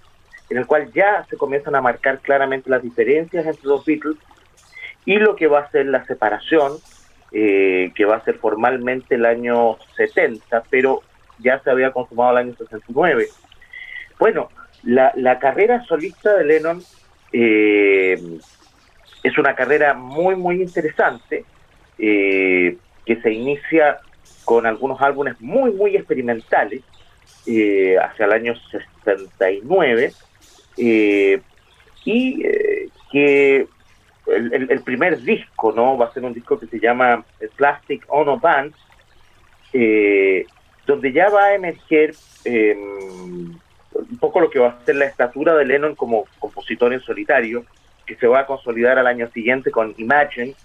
en 0.50 0.58
el 0.58 0.66
cual 0.66 0.92
ya 0.94 1.26
se 1.30 1.38
comienzan 1.38 1.76
a 1.76 1.82
marcar 1.82 2.20
claramente 2.20 2.70
las 2.70 2.82
diferencias 2.82 3.46
entre 3.46 3.68
los 3.68 3.86
Beatles 3.86 4.18
y 5.06 5.18
lo 5.18 5.36
que 5.36 5.48
va 5.48 5.60
a 5.60 5.72
ser 5.72 5.86
la 5.88 6.06
separación, 6.06 6.74
eh, 7.32 7.92
que 7.96 8.06
va 8.06 8.18
a 8.18 8.24
ser 8.24 8.36
formalmente 8.36 9.16
el 9.16 9.26
año 9.26 9.78
70, 9.96 10.64
pero 10.70 11.02
ya 11.40 11.60
se 11.60 11.70
había 11.70 11.92
consumado 11.92 12.32
el 12.32 12.38
año 12.38 12.56
69. 12.58 13.28
Bueno, 14.20 14.50
la, 14.84 15.12
la 15.16 15.40
carrera 15.40 15.84
solista 15.86 16.36
de 16.36 16.46
Lennon 16.46 16.84
eh, 17.32 18.40
es 19.24 19.38
una 19.38 19.56
carrera 19.56 19.94
muy, 19.94 20.36
muy 20.36 20.62
interesante, 20.62 21.46
eh, 21.98 22.78
que 23.06 23.22
se 23.22 23.32
inicia 23.32 24.00
con 24.46 24.66
algunos 24.66 25.02
álbumes 25.02 25.40
muy, 25.42 25.72
muy 25.72 25.96
experimentales, 25.96 26.82
eh, 27.46 27.98
hacia 27.98 28.26
el 28.26 28.34
año 28.34 28.54
69, 29.04 30.14
y 30.76 32.44
que 33.12 33.68
el, 34.28 34.82
primer 34.82 35.22
disco, 35.22 35.72
¿no? 35.72 35.98
Va 35.98 36.08
a 36.08 36.14
ser 36.14 36.24
un 36.24 36.34
disco 36.34 36.60
que 36.60 36.68
se 36.68 36.80
llama 36.80 37.24
Plastic 37.56 38.06
Ono 38.10 38.38
Band, 38.38 38.74
eh, 39.74 40.46
donde 40.88 41.12
ya 41.12 41.30
va 41.30 41.46
a 41.46 41.56
emerger 41.56 42.16
eh, 42.46 42.76
un 42.76 44.18
poco 44.20 44.40
lo 44.40 44.50
que 44.50 44.60
va 44.60 44.70
a 44.70 44.86
ser 44.86 44.96
la 44.96 45.06
estatura 45.06 45.54
de 45.56 45.66
Lennon 45.66 45.96
como 45.96 46.26
compositor 46.40 46.94
en 46.94 47.02
solitario, 47.02 47.66
que 48.06 48.16
se 48.16 48.26
va 48.26 48.40
a 48.40 48.46
consolidar 48.46 48.98
al 48.98 49.06
año 49.06 49.30
siguiente 49.32 49.70
con 49.70 49.94
Imagine, 49.98 50.56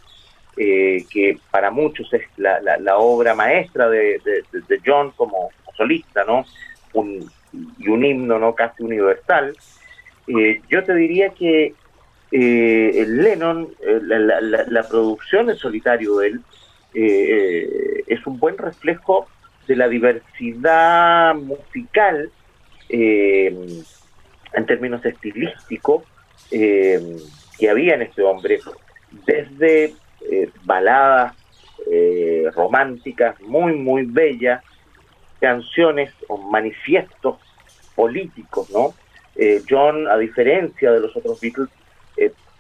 eh, 0.57 1.05
que 1.11 1.39
para 1.51 1.71
muchos 1.71 2.13
es 2.15 2.23
la, 2.37 2.97
obra 2.97 3.35
maestra 3.35 3.89
de, 3.89 4.21
John 4.87 5.11
como 5.17 5.51
solista, 5.77 6.25
¿no? 6.25 6.45
Un, 6.93 7.29
y 7.79 7.89
un 7.89 8.05
himno 8.05 8.39
no 8.39 8.55
casi 8.55 8.83
universal. 8.83 9.57
yo 10.27 10.85
te 10.85 10.95
diría 10.95 11.31
que 11.31 11.75
eh, 12.33 13.05
Lennon, 13.07 13.69
eh, 13.81 14.01
la, 14.03 14.41
la, 14.41 14.89
producción 14.89 15.51
en 15.51 15.57
solitario 15.57 16.17
de 16.17 16.29
él, 16.29 16.41
eh, 16.95 18.05
es 18.07 18.27
un 18.27 18.39
buen 18.39 18.57
reflejo 18.57 19.27
de 19.67 19.77
la 19.77 19.89
diversidad 19.89 21.35
musical 21.35 22.31
en 22.89 24.67
términos 24.67 25.05
estilísticos 25.05 26.05
que 26.51 27.71
había 27.71 27.95
en 27.95 28.03
este 28.03 28.23
hombre, 28.23 28.61
desde 29.27 29.95
baladas 30.65 31.35
románticas 32.55 33.41
muy, 33.41 33.75
muy 33.75 34.05
bellas, 34.05 34.63
canciones 35.41 36.13
o 36.29 36.37
manifiestos 36.37 37.39
políticos, 37.95 38.71
¿no? 38.71 38.95
John, 39.69 40.07
a 40.09 40.19
diferencia 40.19 40.93
de 40.93 41.01
los 41.01 41.17
otros 41.17 41.41
Beatles, 41.41 41.71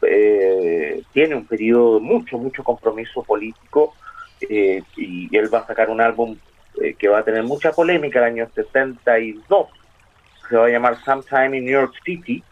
eh, 0.04 1.02
tiene 1.12 1.36
un 1.36 1.46
periodo 1.46 1.94
de 1.94 2.00
mucho, 2.00 2.36
mucho 2.36 2.64
compromiso 2.64 3.22
político 3.22 3.94
y 4.40 5.36
él 5.36 5.54
va 5.54 5.60
a 5.60 5.66
sacar 5.66 5.90
un 5.90 6.00
álbum 6.00 6.36
que 6.98 7.08
va 7.08 7.18
a 7.18 7.24
tener 7.24 7.42
mucha 7.42 7.72
polémica 7.72 8.18
el 8.18 8.24
año 8.24 8.48
72, 8.54 9.68
se 10.48 10.56
va 10.56 10.66
a 10.66 10.68
llamar 10.68 10.96
Sometime 11.04 11.56
in 11.58 11.64
New 11.64 11.72
York 11.72 11.94
City, 12.04 12.42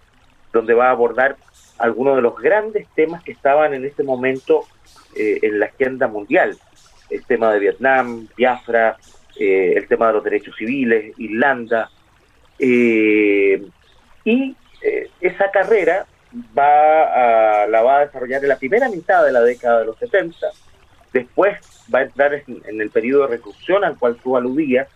donde 0.52 0.74
va 0.74 0.88
a 0.88 0.90
abordar 0.90 1.36
algunos 1.78 2.16
de 2.16 2.22
los 2.22 2.36
grandes 2.36 2.86
temas 2.94 3.22
que 3.22 3.32
estaban 3.32 3.74
en 3.74 3.84
ese 3.84 4.02
momento 4.02 4.66
en 5.14 5.58
la 5.58 5.66
agenda 5.66 6.08
mundial. 6.08 6.56
El 7.08 7.24
tema 7.24 7.52
de 7.52 7.58
Vietnam, 7.58 8.28
Biafra, 8.36 8.96
el 9.36 9.86
tema 9.88 10.08
de 10.08 10.12
los 10.14 10.24
derechos 10.24 10.54
civiles, 10.56 11.18
Irlanda, 11.18 11.90
eh, 12.62 13.66
y 14.22 14.54
eh, 14.82 15.10
esa 15.20 15.50
carrera 15.50 16.06
va 16.56 17.62
a, 17.62 17.66
la 17.66 17.82
va 17.82 17.96
a 17.96 18.06
desarrollar 18.06 18.42
en 18.42 18.50
la 18.50 18.58
primera 18.58 18.88
mitad 18.90 19.24
de 19.24 19.32
la 19.32 19.40
década 19.40 19.80
de 19.80 19.86
los 19.86 19.98
70, 19.98 20.46
después 21.12 21.58
va 21.92 22.00
a 22.00 22.02
entrar 22.02 22.34
en, 22.34 22.80
el 22.80 22.90
periodo 22.90 23.22
de 23.22 23.36
reclusión 23.36 23.84
al 23.84 23.98
cual 23.98 24.16
tú 24.22 24.36
aludías, 24.36 24.88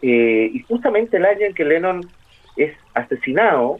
eh, 0.00 0.50
y 0.52 0.60
justamente 0.60 1.16
el 1.16 1.24
año 1.24 1.46
en 1.46 1.54
que 1.54 1.64
Lennon 1.64 2.08
es 2.56 2.74
asesinado 2.94 3.78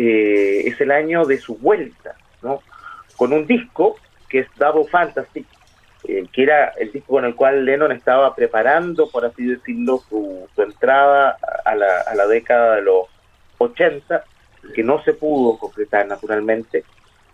es 0.00 0.80
el 0.80 0.92
año 0.92 1.26
de 1.26 1.38
su 1.38 1.56
vuelta, 1.56 2.14
¿no? 2.40 2.62
con 3.18 3.32
un 3.32 3.48
disco 3.48 3.96
que 4.28 4.40
es 4.40 4.46
Double 4.56 4.84
Fantasy, 4.88 5.44
eh, 6.04 6.24
que 6.32 6.44
era 6.44 6.68
el 6.78 6.92
disco 6.92 7.14
con 7.14 7.24
el 7.24 7.34
cual 7.34 7.64
Lennon 7.64 7.90
estaba 7.90 8.34
preparando, 8.34 9.10
por 9.10 9.24
así 9.24 9.44
decirlo, 9.44 10.00
su, 10.08 10.48
entrada 10.56 11.36
a 11.64 11.74
la, 11.74 12.00
a 12.06 12.14
la, 12.14 12.26
década 12.26 12.76
de 12.76 12.82
los 12.82 13.06
80, 13.58 14.22
que 14.74 14.84
no 14.84 15.02
se 15.02 15.14
pudo 15.14 15.58
concretar 15.58 16.06
naturalmente, 16.06 16.84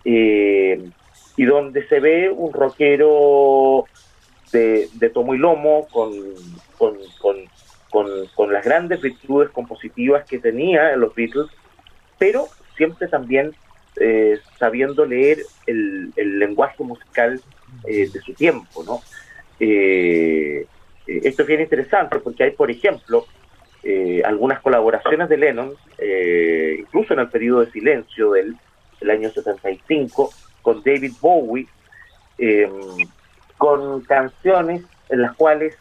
eh, 0.04 0.88
y 1.36 1.44
donde 1.44 1.86
se 1.88 2.00
ve 2.00 2.30
un 2.30 2.52
rockero 2.52 3.84
de, 4.52 4.88
de 4.94 5.10
tomo 5.10 5.34
y 5.34 5.38
lomo 5.38 5.86
con, 5.90 6.12
con, 6.78 6.96
con, 7.90 8.06
con, 8.34 8.52
las 8.52 8.64
grandes 8.64 9.00
virtudes 9.00 9.50
compositivas 9.50 10.24
que 10.24 10.38
tenía 10.38 10.96
los 10.96 11.14
Beatles, 11.14 11.46
pero 12.18 12.46
siempre 12.76 13.08
también 13.08 13.52
eh, 14.00 14.38
sabiendo 14.58 15.04
leer 15.06 15.38
el, 15.66 16.12
el 16.16 16.38
lenguaje 16.38 16.82
musical 16.82 17.40
eh, 17.86 18.08
de 18.10 18.20
su 18.20 18.32
tiempo, 18.32 18.82
¿no? 18.84 19.02
Eh, 19.60 20.66
eh, 21.06 21.20
esto 21.24 21.42
es 21.42 21.48
bien 21.48 21.60
interesante 21.60 22.18
porque 22.18 22.44
hay, 22.44 22.50
por 22.52 22.70
ejemplo, 22.70 23.26
algunas 24.24 24.62
colaboraciones 24.62 25.28
de 25.28 25.36
Lennon, 25.36 25.74
incluso 26.78 27.12
en 27.12 27.20
el 27.20 27.28
periodo 27.28 27.60
de 27.60 27.70
silencio 27.70 28.30
del, 28.32 28.56
año 29.10 29.30
75, 29.30 30.32
con 30.64 30.82
David 30.82 31.12
Bowie, 31.20 31.68
con 33.56 34.00
canciones 34.00 34.82
en 35.08 35.22
las 35.22 35.36
cuales 35.36 35.76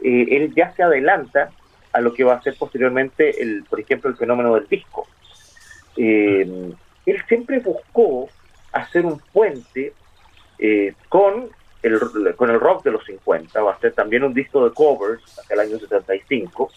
él 0.00 0.54
ya 0.56 0.72
se 0.72 0.82
adelanta 0.82 1.50
a 1.92 2.00
lo 2.00 2.14
que 2.14 2.24
va 2.24 2.34
a 2.34 2.42
ser 2.42 2.56
posteriormente, 2.58 3.42
el, 3.42 3.64
por 3.68 3.80
ejemplo, 3.80 4.08
el 4.08 4.16
fenómeno 4.16 4.54
del 4.54 4.66
disco. 4.68 5.06
él 5.96 6.74
siempre 7.28 7.58
buscó 7.58 8.30
hacer 8.72 9.04
un 9.04 9.20
puente 9.32 9.92
eh, 10.58 10.94
con, 11.08 11.48
el, 11.82 12.00
con 12.36 12.50
el 12.50 12.60
rock 12.60 12.84
de 12.84 12.92
los 12.92 13.04
50, 13.04 13.62
va 13.62 13.72
a 13.72 13.78
ser 13.78 13.92
también 13.92 14.24
un 14.24 14.34
disco 14.34 14.64
de 14.64 14.74
covers 14.74 15.22
hasta 15.38 15.54
el 15.54 15.60
año 15.60 15.78
75, 15.78 16.70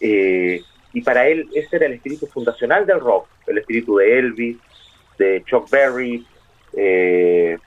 eh, 0.00 0.62
y 0.92 1.00
para 1.00 1.26
él 1.26 1.48
ese 1.54 1.76
era 1.76 1.86
el 1.86 1.94
espíritu 1.94 2.26
fundacional 2.26 2.86
del 2.86 3.00
rock, 3.00 3.26
el 3.46 3.58
espíritu 3.58 3.96
de 3.96 4.18
Elvis, 4.18 4.58
de 5.18 5.42
Chuck 5.46 5.70
Berry, 5.70 6.26
eh, 6.76 7.58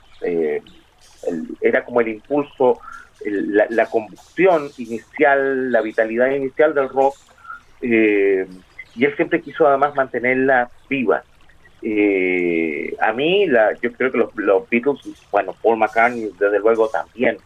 era 1.61 1.83
como 1.83 2.01
el 2.01 2.09
impulso, 2.09 2.79
la, 3.25 3.85
combustión 3.87 4.69
inicial, 4.77 5.71
la 5.71 5.81
vitalidad 5.81 6.31
inicial 6.31 6.73
del 6.73 6.89
rock, 6.89 7.15
y 7.81 9.05
él 9.05 9.15
siempre 9.15 9.41
quiso 9.41 9.67
además 9.67 9.95
mantenerla 9.95 10.69
viva. 10.89 11.23
Eh, 11.81 12.95
a 12.99 13.13
mí, 13.13 13.45
la, 13.45 13.73
yo 13.79 13.91
creo 13.93 14.11
que 14.11 14.17
los, 14.17 14.69
Beatles, 14.69 14.99
bueno, 15.31 15.55
Paul 15.61 15.77
McCartney 15.77 16.31
desde 16.39 16.59
luego 16.59 16.89
también, 16.89 17.37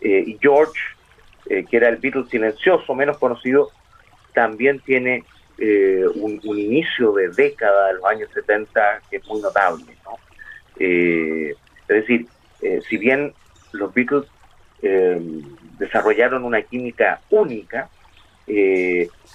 eh, 0.00 0.24
y 0.26 0.38
George, 0.40 0.78
eh, 1.46 1.64
que 1.68 1.78
era 1.78 1.88
el 1.88 1.96
Beatles 1.96 2.28
silencioso, 2.28 2.94
menos 2.94 3.18
conocido, 3.18 3.70
también 4.34 4.80
tiene 4.80 5.24
un, 6.14 6.40
inicio 6.42 7.12
de 7.12 7.28
década 7.28 7.88
de 7.88 7.94
los 7.94 8.04
años 8.04 8.28
70 8.34 9.02
que 9.08 9.18
es 9.18 9.26
muy 9.26 9.40
notable. 9.40 9.84
¿no? 10.04 10.18
Es 10.82 11.88
decir, 11.88 12.26
si 12.88 12.96
bien 12.96 13.32
los 13.72 13.92
Beatles 13.94 14.24
desarrollaron 15.78 16.44
una 16.44 16.62
química 16.62 17.20
única, 17.30 17.88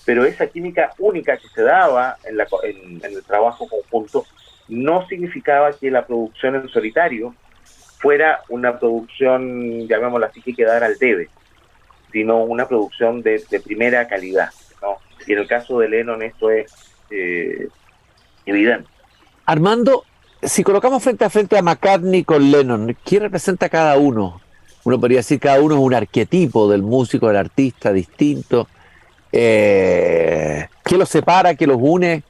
pero 0.05 0.25
esa 0.25 0.47
química 0.47 0.91
única 0.99 1.37
que 1.37 1.47
se 1.49 1.63
daba 1.63 2.17
en, 2.23 3.01
el 3.03 3.23
trabajo 3.23 3.67
conjunto 3.67 4.25
no 4.67 5.07
significaba 5.07 5.71
que 5.73 5.91
la 5.91 6.05
producción 6.05 6.55
en 6.55 6.67
solitario 6.69 7.33
fuera 7.99 8.41
una 8.49 8.79
producción, 8.79 9.87
llamémosla 9.87 10.27
así, 10.27 10.41
que 10.41 10.53
quedara 10.53 10.85
al 10.85 10.97
debe, 10.97 11.29
sino 12.11 12.43
una 12.43 12.67
producción 12.67 13.21
de, 13.21 13.43
primera 13.63 14.07
calidad. 14.07 14.49
Y 15.25 15.33
en 15.33 15.39
el 15.39 15.47
caso 15.47 15.79
de 15.79 15.89
Lennon 15.89 16.21
esto 16.21 16.49
es 16.51 16.71
eh, 17.09 17.67
evidente. 18.45 18.89
Armando, 19.45 20.05
si 20.41 20.63
colocamos 20.63 21.03
frente 21.03 21.25
a 21.25 21.29
frente 21.29 21.57
a 21.57 21.61
McCartney 21.61 22.23
con 22.23 22.51
Lennon, 22.51 22.95
¿quién 23.03 23.23
representa 23.23 23.69
cada 23.69 23.97
uno? 23.97 24.41
Uno 24.83 24.99
podría 24.99 25.19
decir 25.19 25.39
cada 25.39 25.59
uno 25.59 25.75
es 25.75 25.81
un 25.81 25.93
arquetipo 25.93 26.69
del 26.69 26.81
músico, 26.81 27.27
del 27.27 27.37
artista 27.37 27.91
distinto. 27.91 28.67
Eh, 29.31 30.67
¿Qué 30.83 30.97
los 30.97 31.09
separa, 31.09 31.55
qué 31.55 31.67
los 31.67 31.77
une? 31.79 32.23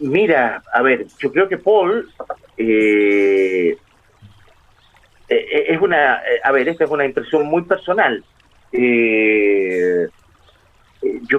Mira, 0.00 0.62
a 0.72 0.82
ver, 0.82 1.06
yo 1.18 1.32
creo 1.32 1.48
que 1.48 1.56
Paul 1.56 2.10
eh, 2.56 3.76
eh, 5.28 5.64
es 5.68 5.80
una, 5.80 6.20
a 6.42 6.52
ver, 6.52 6.68
esta 6.68 6.84
es 6.84 6.90
una 6.90 7.06
impresión 7.06 7.46
muy 7.46 7.62
personal. 7.62 8.22
yo 8.72 8.80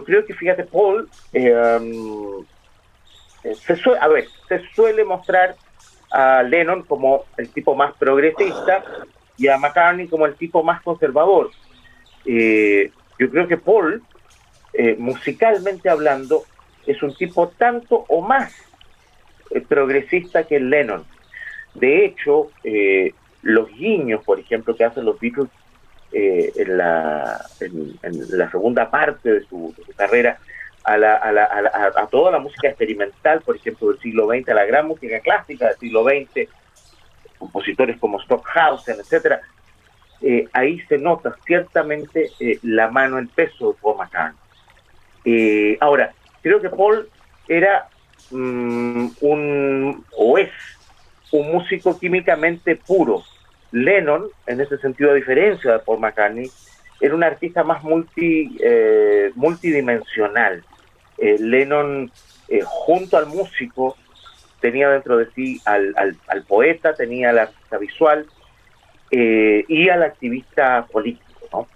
creo 0.03 0.25
que, 0.25 0.33
fíjate, 0.33 0.63
Paul, 0.63 1.07
um, 1.33 2.45
se 3.43 3.77
a 3.99 4.07
ver, 4.07 4.27
se 4.47 4.61
suele 4.73 5.03
mostrar 5.03 5.55
a 6.11 6.43
Lennon 6.43 6.83
como 6.83 7.25
el 7.37 7.49
tipo 7.49 7.75
más 7.75 7.93
progresista 7.97 8.83
y 9.37 9.47
a 9.47 9.57
McCartney 9.57 10.07
como 10.07 10.25
el 10.25 10.35
tipo 10.35 10.63
más 10.63 10.81
conservador. 10.81 11.49
Eh, 12.25 12.91
yo 13.19 13.29
creo 13.29 13.47
que 13.47 13.57
Paul, 13.57 14.01
eh, 14.73 14.95
musicalmente 14.97 15.89
hablando, 15.89 16.43
es 16.85 17.01
un 17.01 17.13
tipo 17.15 17.49
tanto 17.49 18.05
o 18.07 18.21
más 18.21 18.53
eh, 19.49 19.61
progresista 19.61 20.43
que 20.43 20.59
Lennon. 20.59 21.03
De 21.73 22.05
hecho, 22.05 22.51
eh, 22.63 23.13
los 23.41 23.69
guiños, 23.69 24.23
por 24.23 24.39
ejemplo, 24.39 24.75
que 24.75 24.85
hacen 24.85 25.05
los 25.05 25.19
Beatles 25.19 25.49
en, 26.15 26.77
la, 26.77 27.43
en, 27.59 27.97
la 28.37 28.51
segunda 28.51 28.91
parte 28.91 29.33
de 29.33 29.45
su, 29.45 29.73
carrera 29.97 30.37
a, 30.83 30.97
la, 30.97 31.15
a, 31.15 31.31
la, 31.31 31.91
a, 31.95 32.07
toda 32.07 32.31
la 32.31 32.39
música 32.39 32.67
experimental, 32.67 33.41
por 33.41 33.55
ejemplo, 33.55 33.89
del 33.89 33.99
siglo 33.99 34.27
XX, 34.27 34.49
a 34.49 34.53
la 34.53 34.65
gran 34.65 34.87
música 34.87 35.19
clásica 35.19 35.67
del 35.67 35.77
siglo 35.77 36.03
XX, 36.03 36.49
compositores 37.37 37.97
como 37.99 38.19
Stockhausen, 38.21 38.99
etcétera, 38.99 39.41
eh, 40.25 40.47
ahí 40.53 40.79
se 40.87 40.97
nota 40.97 41.35
ciertamente 41.45 42.31
eh, 42.39 42.57
la 42.63 42.89
mano, 42.89 43.17
el 43.17 43.27
peso 43.27 43.73
de 43.73 43.79
Paul 43.81 43.97
McCartney. 43.97 44.39
Eh, 45.25 45.77
ahora, 45.81 46.13
creo 46.41 46.61
que 46.61 46.69
Paul 46.69 47.09
era 47.49 47.89
mm, 48.31 49.07
un, 49.19 50.05
o 50.17 50.37
es, 50.37 50.49
un 51.33 51.51
músico 51.51 51.99
químicamente 51.99 52.77
puro. 52.77 53.23
Lennon, 53.71 54.29
en 54.47 54.61
ese 54.61 54.77
sentido, 54.77 55.11
a 55.11 55.15
diferencia 55.15 55.73
de 55.73 55.79
Paul 55.79 55.99
McCartney, 55.99 56.49
era 57.01 57.15
un 57.15 57.23
artista 57.23 57.63
más 57.65 57.83
multi, 57.83 58.57
multidimensional. 59.35 60.63
Lennon, 61.39 62.11
junto 62.65 63.17
al 63.17 63.27
músico, 63.27 63.95
tenía 64.59 64.89
dentro 64.89 65.17
de 65.17 65.29
sí 65.31 65.61
al, 65.65 65.93
al, 65.97 66.17
al 66.27 66.43
poeta, 66.43 66.93
tenía 66.93 67.31
la 67.33 67.43
artista 67.43 67.77
visual, 67.77 68.27
eh, 69.15 69.63
y 69.67 69.89
al 69.89 70.01
activista 70.01 70.87
político, 70.91 71.47
¿no? 71.51 71.67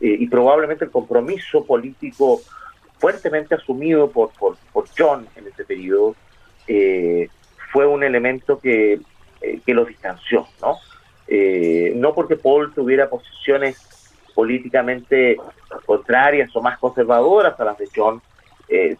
Eh, 0.00 0.16
y 0.20 0.28
probablemente 0.28 0.84
el 0.84 0.92
compromiso 0.92 1.64
político 1.64 2.40
fuertemente 2.98 3.56
asumido 3.56 4.08
por, 4.10 4.30
John 4.96 5.26
en 5.34 5.48
ese 5.48 5.64
periodo 5.64 6.14
eh, 6.68 7.28
fue 7.72 7.84
un 7.84 8.04
elemento 8.04 8.60
que, 8.60 9.00
que 9.66 9.74
distanció, 9.84 10.46
¿no? 10.62 10.78
no 11.96 12.14
porque 12.14 12.36
Paul 12.36 12.72
tuviera 12.72 13.10
posiciones 13.10 14.12
políticamente 14.32 15.36
contrarias 15.86 16.54
o 16.54 16.62
más 16.62 16.78
conservadoras 16.78 17.58
a 17.58 17.64
las 17.64 17.78
de 17.78 17.88
John, 17.92 18.22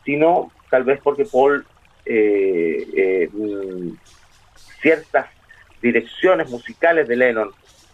sino 0.05 0.53
tal 0.71 0.85
vez 0.85 1.01
porque 1.03 1.25
Paul 1.25 1.65
mm, 2.07 3.91
ciertas 4.81 5.27
direcciones 5.81 6.51
musicales 6.51 7.09
de 7.09 7.17
Lennon, 7.17 7.51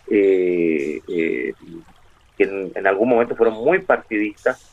que 0.06 1.44
en, 2.38 2.86
algún 2.86 3.08
momento 3.08 3.36
fueron 3.36 3.54
muy 3.54 3.80
partidistas, 3.80 4.72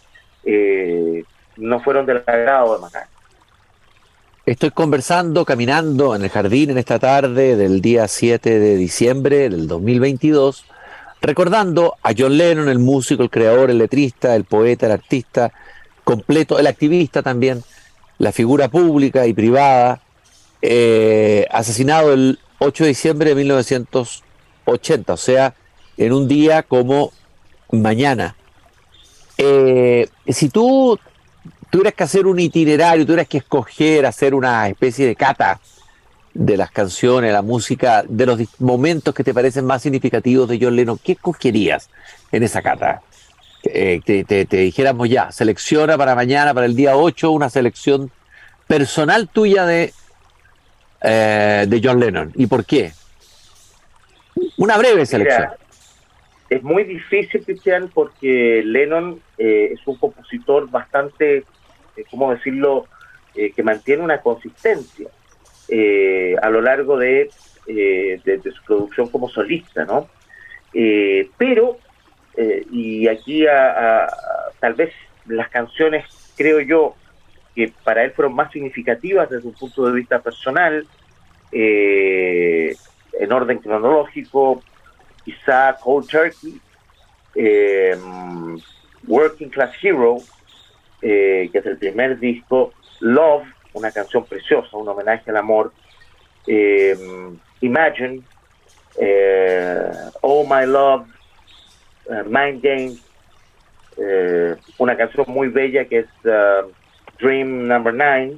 no 1.57 1.79
fueron 1.81 2.05
del 2.05 2.23
agrado 2.25 2.75
de 2.75 2.81
McCartney. 2.81 3.17
Estoy 4.47 4.71
conversando, 4.71 5.43
caminando 5.43 6.15
en 6.15 6.21
el 6.21 6.29
jardín 6.29 6.69
en 6.69 6.77
esta 6.77 6.99
tarde 6.99 7.57
del 7.57 7.81
día 7.81 8.07
7 8.07 8.59
de 8.59 8.77
diciembre 8.77 9.49
del 9.49 9.67
2022, 9.67 10.63
recordando 11.19 11.95
a 12.01 12.11
John 12.17 12.37
Lennon, 12.37 12.69
el 12.69 12.79
músico, 12.79 13.23
el 13.23 13.29
creador, 13.29 13.69
el 13.69 13.77
letrista, 13.77 14.37
el 14.37 14.45
poeta, 14.45 14.85
el 14.85 14.93
artista 14.93 15.51
completo, 16.07 16.57
el 16.57 16.67
activista 16.67 17.21
también, 17.21 17.61
la 18.17 18.31
figura 18.31 18.69
pública 18.69 19.27
y 19.27 19.33
privada, 19.33 19.99
eh, 20.61 21.45
asesinado 21.51 22.13
el 22.13 22.39
8 22.59 22.85
de 22.85 22.87
diciembre 22.87 23.29
de 23.31 23.35
1980, 23.35 25.13
o 25.13 25.17
sea, 25.17 25.53
en 25.97 26.13
un 26.13 26.29
día 26.29 26.63
como 26.63 27.11
mañana. 27.73 28.37
Eh, 29.37 30.07
si 30.29 30.47
tú 30.47 30.97
tuvieras 31.69 31.93
que 31.93 32.05
hacer 32.05 32.25
un 32.25 32.39
itinerario, 32.39 33.05
tuvieras 33.05 33.27
que 33.27 33.39
escoger, 33.39 34.05
hacer 34.05 34.33
una 34.33 34.69
especie 34.69 35.05
de 35.07 35.15
cata 35.17 35.59
de 36.33 36.55
las 36.55 36.71
canciones, 36.71 37.33
la 37.33 37.41
música, 37.41 38.05
de 38.07 38.25
los 38.25 38.39
momentos 38.59 39.13
que 39.13 39.25
te 39.25 39.33
parecen 39.33 39.65
más 39.65 39.81
significativos 39.81 40.47
de 40.47 40.57
John 40.61 40.77
Lennon, 40.77 40.99
¿qué 41.03 41.11
escogerías 41.11 41.89
en 42.31 42.43
esa 42.43 42.61
cata? 42.61 43.01
Eh, 43.73 44.01
te, 44.25 44.45
dijéramos 44.45 45.09
ya, 45.09 45.31
selecciona 45.31 45.97
para 45.97 46.15
mañana, 46.15 46.53
para 46.53 46.65
el 46.65 46.75
día 46.75 46.95
8, 46.95 47.31
una 47.31 47.49
selección 47.49 48.11
personal 48.67 49.27
tuya 49.27 49.65
de, 49.65 49.93
eh, 51.01 51.65
de 51.67 51.81
John 51.83 51.99
Lennon. 51.99 52.31
¿Y 52.35 52.47
por 52.47 52.65
qué? 52.65 52.91
Una 54.57 54.77
breve 54.77 55.05
selección. 55.05 55.49
es 56.49 56.63
muy 56.63 56.83
difícil, 56.83 57.43
Cristian, 57.43 57.89
porque 57.93 58.61
Lennon 58.65 59.19
eh, 59.37 59.71
es 59.73 59.79
un 59.85 59.97
compositor 59.97 60.69
bastante 60.69 61.43
¿cómo 62.11 62.31
decirlo?, 62.31 62.85
que 63.33 63.61
mantiene 63.61 64.03
una 64.03 64.19
consistencia 64.21 65.07
a 66.41 66.49
lo 66.49 66.61
largo 66.61 66.97
de, 66.97 67.29
de, 67.67 68.41
su 68.43 68.63
producción 68.65 69.09
como 69.09 69.29
solista, 69.29 69.85
¿no? 69.85 70.09
pero, 71.37 71.77
y 72.37 73.07
aquí 73.07 73.45
tal 74.59 74.73
vez 74.75 74.93
las 75.25 75.49
canciones, 75.49 76.05
creo 76.37 76.59
yo, 76.59 76.95
que 77.55 77.73
para 77.83 78.03
él 78.03 78.11
fueron 78.11 78.35
más 78.35 78.51
significativas 78.51 79.29
desde 79.29 79.47
un 79.47 79.55
punto 79.55 79.85
de 79.85 79.93
vista 79.93 80.19
personal, 80.21 80.85
en 81.51 82.75
orden 83.31 83.57
cronológico, 83.57 84.61
quizá 85.25 85.75
Cold 85.81 86.07
Turkey, 86.07 86.61
Working 89.07 89.49
Class 89.49 89.75
Hero, 89.81 90.17
eh, 91.01 91.49
que 91.51 91.59
es 91.59 91.65
el 91.65 91.77
primer 91.77 92.19
disco, 92.19 92.73
Love, 92.99 93.47
una 93.73 93.91
canción 93.91 94.25
preciosa, 94.25 94.75
un 94.75 94.87
homenaje 94.87 95.29
al 95.29 95.37
amor, 95.37 95.71
eh, 96.47 96.97
Imagine, 97.61 98.21
eh, 98.99 99.91
Oh 100.21 100.43
My 100.43 100.65
Love, 100.65 101.07
Mind 102.25 102.61
Games, 102.61 103.03
una 104.77 104.95
canción 104.95 105.25
muy 105.27 105.47
bella 105.49 105.85
que 105.85 105.99
es 105.99 106.07
Dream 107.19 107.67
Number 107.67 107.93
9, 107.93 108.37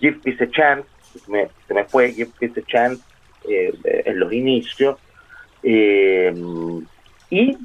Give 0.00 0.18
Peace 0.22 0.44
a 0.44 0.50
Chance, 0.50 0.88
se 1.26 1.74
me 1.74 1.84
fue 1.84 2.12
Give 2.12 2.30
Peace 2.38 2.60
a 2.60 2.64
Chance 2.64 3.02
en 3.44 4.18
los 4.18 4.32
inicios, 4.32 4.98
y 5.62 7.56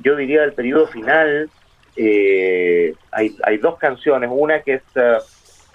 yo 0.00 0.16
diría 0.16 0.44
el 0.44 0.52
periodo 0.52 0.86
final, 0.86 1.50
eh, 1.96 2.94
hay, 3.10 3.58
dos 3.58 3.78
canciones, 3.78 4.30
una 4.32 4.62
que 4.62 4.74
es 4.74 4.82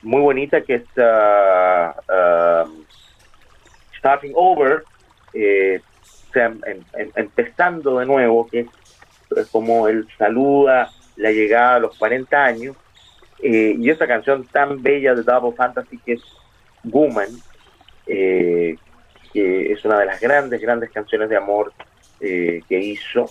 muy 0.01 0.21
bonita, 0.21 0.61
que 0.61 0.75
es 0.75 0.83
uh, 0.97 1.91
Starting 3.97 4.31
Over, 4.35 4.83
eh, 5.33 5.81
empezando 7.15 7.99
de 7.99 8.05
nuevo, 8.05 8.47
que 8.47 8.61
es, 8.61 9.47
como 9.51 9.87
él 9.87 10.07
saluda 10.17 10.91
la 11.15 11.31
llegada 11.31 11.75
a 11.75 11.79
los 11.79 11.97
40 11.97 12.43
años, 12.43 12.75
eh, 13.41 13.75
y 13.77 13.89
esa 13.89 14.07
canción 14.07 14.45
tan 14.45 14.81
bella 14.81 15.13
de 15.13 15.23
Double 15.23 15.55
Fantasy 15.55 15.97
que 15.99 16.13
es 16.13 16.21
Woman, 16.83 17.29
que 18.05 18.77
es 19.33 19.83
una 19.83 19.99
de 19.99 20.05
las 20.05 20.21
grandes, 20.21 20.61
grandes 20.61 20.91
canciones 20.91 21.29
de 21.29 21.37
amor 21.37 21.73
que 22.19 22.65
hizo. 22.69 23.29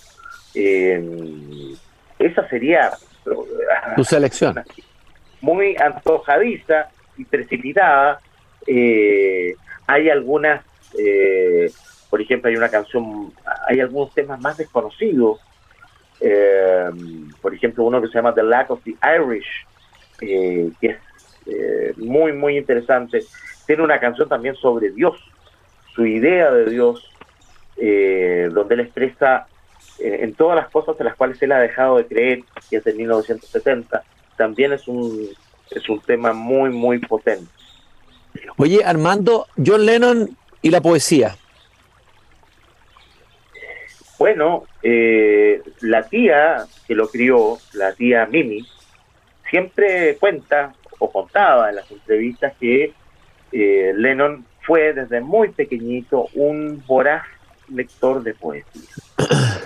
Esa 0.53 2.47
sería 2.49 2.91
tu 3.95 4.03
selección. 4.03 4.63
Muy 5.41 5.75
antojadiza 5.77 6.89
y 7.17 7.25
precipitada. 7.25 8.19
Eh, 8.65 9.55
hay 9.87 10.09
algunas, 10.09 10.63
eh, 10.97 11.71
por 12.15 12.21
ejemplo, 12.21 12.49
hay 12.49 12.55
una 12.55 12.69
canción, 12.69 13.33
hay 13.67 13.81
algunos 13.81 14.13
temas 14.13 14.39
más 14.39 14.55
desconocidos. 14.55 15.41
Eh, 16.21 16.89
por 17.41 17.53
ejemplo, 17.53 17.83
uno 17.83 18.01
que 18.01 18.07
se 18.07 18.13
llama 18.13 18.33
The 18.33 18.43
Lack 18.43 18.71
of 18.71 18.81
the 18.85 18.95
Irish, 19.17 19.67
que 20.17 20.71
es 20.81 21.97
muy, 21.97 22.31
muy 22.31 22.57
interesante. 22.57 23.21
Tiene 23.67 23.83
una 23.83 23.99
canción 23.99 24.29
también 24.29 24.55
sobre 24.55 24.91
Dios, 24.91 25.17
su 25.93 26.05
idea 26.05 26.51
de 26.51 26.69
Dios, 26.69 27.11
donde 27.75 28.75
él 28.75 28.79
expresa 28.79 29.45
eh, 29.99 30.19
en 30.21 30.33
todas 30.35 30.55
las 30.55 30.69
cosas 30.69 30.97
de 30.97 31.03
las 31.03 31.15
cuales 31.15 31.41
él 31.41 31.51
ha 31.51 31.59
dejado 31.59 31.97
de 31.97 32.05
creer, 32.05 32.43
que 32.69 32.77
es 32.77 32.87
en 32.87 32.95
1970, 32.95 34.03
también 34.37 34.71
es 34.71 34.87
un, 34.87 35.29
es 35.71 35.89
un 35.89 35.99
tema 35.99 36.31
muy, 36.31 36.69
muy 36.69 36.99
potente. 36.99 37.49
Oye, 38.57 38.83
Armando, 38.83 39.47
John 39.63 39.85
Lennon 39.85 40.37
y 40.61 40.69
la 40.69 40.81
poesía. 40.81 41.35
Bueno, 44.17 44.63
eh, 44.81 45.61
la 45.81 46.03
tía 46.03 46.65
que 46.87 46.95
lo 46.95 47.09
crió, 47.09 47.57
la 47.73 47.93
tía 47.93 48.25
Mimi, 48.25 48.65
siempre 49.49 50.15
cuenta 50.17 50.73
o 50.99 51.11
contaba 51.11 51.69
en 51.69 51.75
las 51.75 51.91
entrevistas 51.91 52.53
que 52.59 52.93
eh, 53.51 53.93
Lennon 53.95 54.45
fue 54.61 54.93
desde 54.93 55.21
muy 55.21 55.49
pequeñito 55.49 56.27
un 56.33 56.83
voraz 56.87 57.23
lector 57.69 58.23
de 58.23 58.33
poesía. 58.33 58.81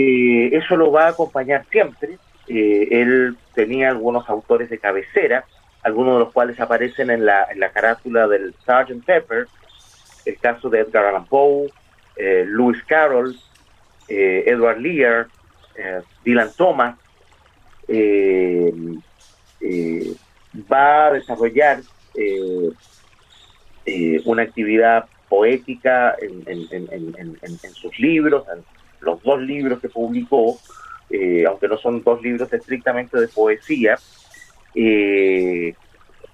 Eh, 0.00 0.56
eso 0.56 0.76
lo 0.76 0.92
va 0.92 1.06
a 1.06 1.08
acompañar 1.08 1.66
siempre. 1.72 2.18
Eh, 2.46 2.86
él 2.92 3.36
tenía 3.52 3.88
algunos 3.88 4.28
autores 4.28 4.70
de 4.70 4.78
cabecera, 4.78 5.44
algunos 5.82 6.14
de 6.14 6.18
los 6.20 6.32
cuales 6.32 6.60
aparecen 6.60 7.10
en 7.10 7.26
la, 7.26 7.48
en 7.50 7.58
la 7.58 7.70
carátula 7.70 8.28
del 8.28 8.54
Sgt. 8.64 9.04
Pepper, 9.04 9.48
el 10.24 10.38
caso 10.38 10.70
de 10.70 10.80
Edgar 10.80 11.06
Allan 11.06 11.24
Poe, 11.24 11.68
eh, 12.14 12.44
Lewis 12.46 12.80
Carroll, 12.84 13.36
Edward 14.08 14.80
Lear, 14.80 15.28
Dylan 16.24 16.50
Thomas. 16.56 16.96
va 20.70 21.06
a 21.06 21.12
desarrollar 21.12 21.80
una 24.24 24.42
actividad 24.42 25.06
poética 25.28 26.16
en, 26.20 26.44
en 26.48 27.72
sus 27.74 27.98
libros, 27.98 28.44
los 29.00 29.22
dos 29.22 29.40
libros 29.40 29.80
que 29.80 29.88
publicó, 29.88 30.58
eh, 31.10 31.44
aunque 31.46 31.68
no 31.68 31.78
son 31.78 32.02
dos 32.02 32.22
libros 32.22 32.52
estrictamente 32.52 33.18
de 33.18 33.28
poesía, 33.28 33.98
eh, 34.74 35.74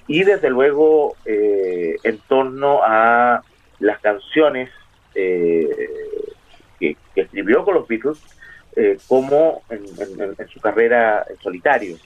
y 0.07 0.25
desde 0.25 0.51
luego 0.51 1.17
eh, 1.25 1.97
en 2.03 2.19
torno 2.29 2.81
a 2.83 3.43
las 3.79 4.01
canciones 4.01 4.71
que, 7.15 7.23
escribió 7.23 7.65
con 7.65 7.75
los 7.75 7.89
Beatles, 7.89 8.19
como 9.07 9.63
en, 9.71 10.49
su 10.49 10.61
carrera 10.61 11.25
en 11.29 11.37
solitario. 11.39 11.97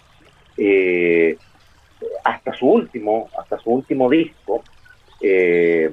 hasta 2.25 2.53
su 2.55 2.66
último, 2.66 3.31
hasta 3.38 3.59
su 3.59 3.71
último 3.71 4.11
disco, 4.11 4.62
eh, 5.21 5.90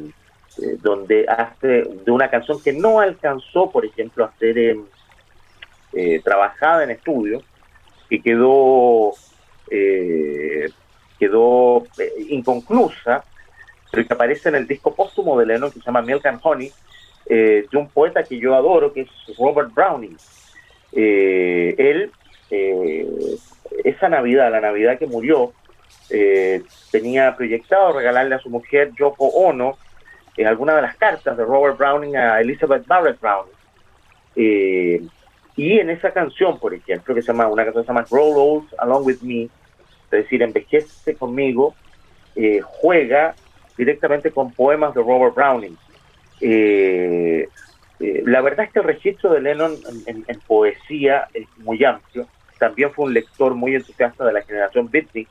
donde 0.82 1.26
hace 1.28 1.84
de 1.84 2.12
una 2.12 2.30
canción 2.30 2.62
que 2.62 2.72
no 2.72 3.00
alcanzó, 3.00 3.70
por 3.72 3.86
ejemplo, 3.86 4.24
a 4.24 4.32
ser 4.38 4.58
em, 4.58 4.86
eh, 5.94 6.22
trabajada 6.24 6.84
en 6.84 6.92
estudio, 6.92 7.42
que 8.10 8.22
quedó, 8.22 9.12
eh, 9.70 10.70
quedó 11.20 11.84
inconclusa, 12.30 13.26
pero 13.92 14.08
que 14.08 14.14
aparece 14.14 14.50
en 14.50 14.56
el 14.56 14.68
disco 14.68 14.96
póstumo 14.96 15.38
de 15.38 15.46
Lennon 15.46 15.72
que 15.72 15.80
se 15.80 15.86
llama 15.86 16.02
Milk 16.02 16.26
and 16.26 16.40
Honey, 16.42 16.72
de 17.28 17.68
un 17.74 17.90
poeta 17.90 18.24
que 18.24 18.38
yo 18.38 18.56
adoro, 18.56 18.94
que 18.94 19.02
es 19.02 19.10
Robert 19.38 19.74
Browning. 19.74 20.18
él, 20.92 22.12
esa 23.84 24.10
Navidad, 24.10 24.52
la 24.52 24.62
Navidad 24.62 25.00
que 25.00 25.08
murió, 25.08 25.54
tenía 26.92 27.36
proyectado 27.36 27.94
regalarle 27.94 28.36
a 28.36 28.40
su 28.40 28.50
mujer 28.50 28.92
Yoko 28.98 29.26
Ono 29.26 29.78
eh, 30.38 30.46
algunas 30.46 30.76
de 30.76 30.82
las 30.82 30.96
cartas 30.98 31.38
de 31.38 31.46
Robert 31.46 31.78
Browning 31.78 32.16
a 32.18 32.42
Elizabeth 32.42 32.86
Barrett 32.86 33.20
Browning. 33.20 33.54
Eh, 34.36 35.02
y 35.56 35.80
en 35.80 35.90
esa 35.90 36.12
canción, 36.12 36.60
por 36.60 36.74
ejemplo, 36.74 37.16
que 37.16 37.22
se 37.22 37.28
llama, 37.28 37.48
una 37.48 37.64
canción 37.64 37.84
que 37.84 37.88
se 37.88 37.94
llama 37.94 38.06
Grow 38.10 38.38
Old 38.38 38.68
Along 38.78 39.06
With 39.06 39.22
Me, 39.22 39.44
es 39.44 39.50
decir, 40.12 40.42
envejece 40.42 41.16
conmigo, 41.16 41.74
eh, 42.36 42.60
juega 42.62 43.34
directamente 43.78 44.32
con 44.32 44.52
poemas 44.52 44.94
de 44.94 45.02
Robert 45.02 45.34
Browning. 45.34 45.78
La 46.42 47.48
verdad 48.42 48.66
es 48.66 48.72
que 48.72 48.80
el 48.80 48.86
registro 48.86 49.34
de 49.34 49.42
Lennon 49.42 49.76
en, 50.08 50.26
en, 50.28 50.40
poesía 50.42 51.28
es 51.34 51.48
muy 51.58 51.84
amplio. 51.84 52.28
También 52.60 52.92
fue 52.92 53.06
un 53.06 53.14
lector 53.14 53.56
muy 53.56 53.76
entusiasta 53.76 54.26
de 54.26 54.34
la 54.34 54.42
generación 54.42 54.90
Beatnik, 54.90 55.30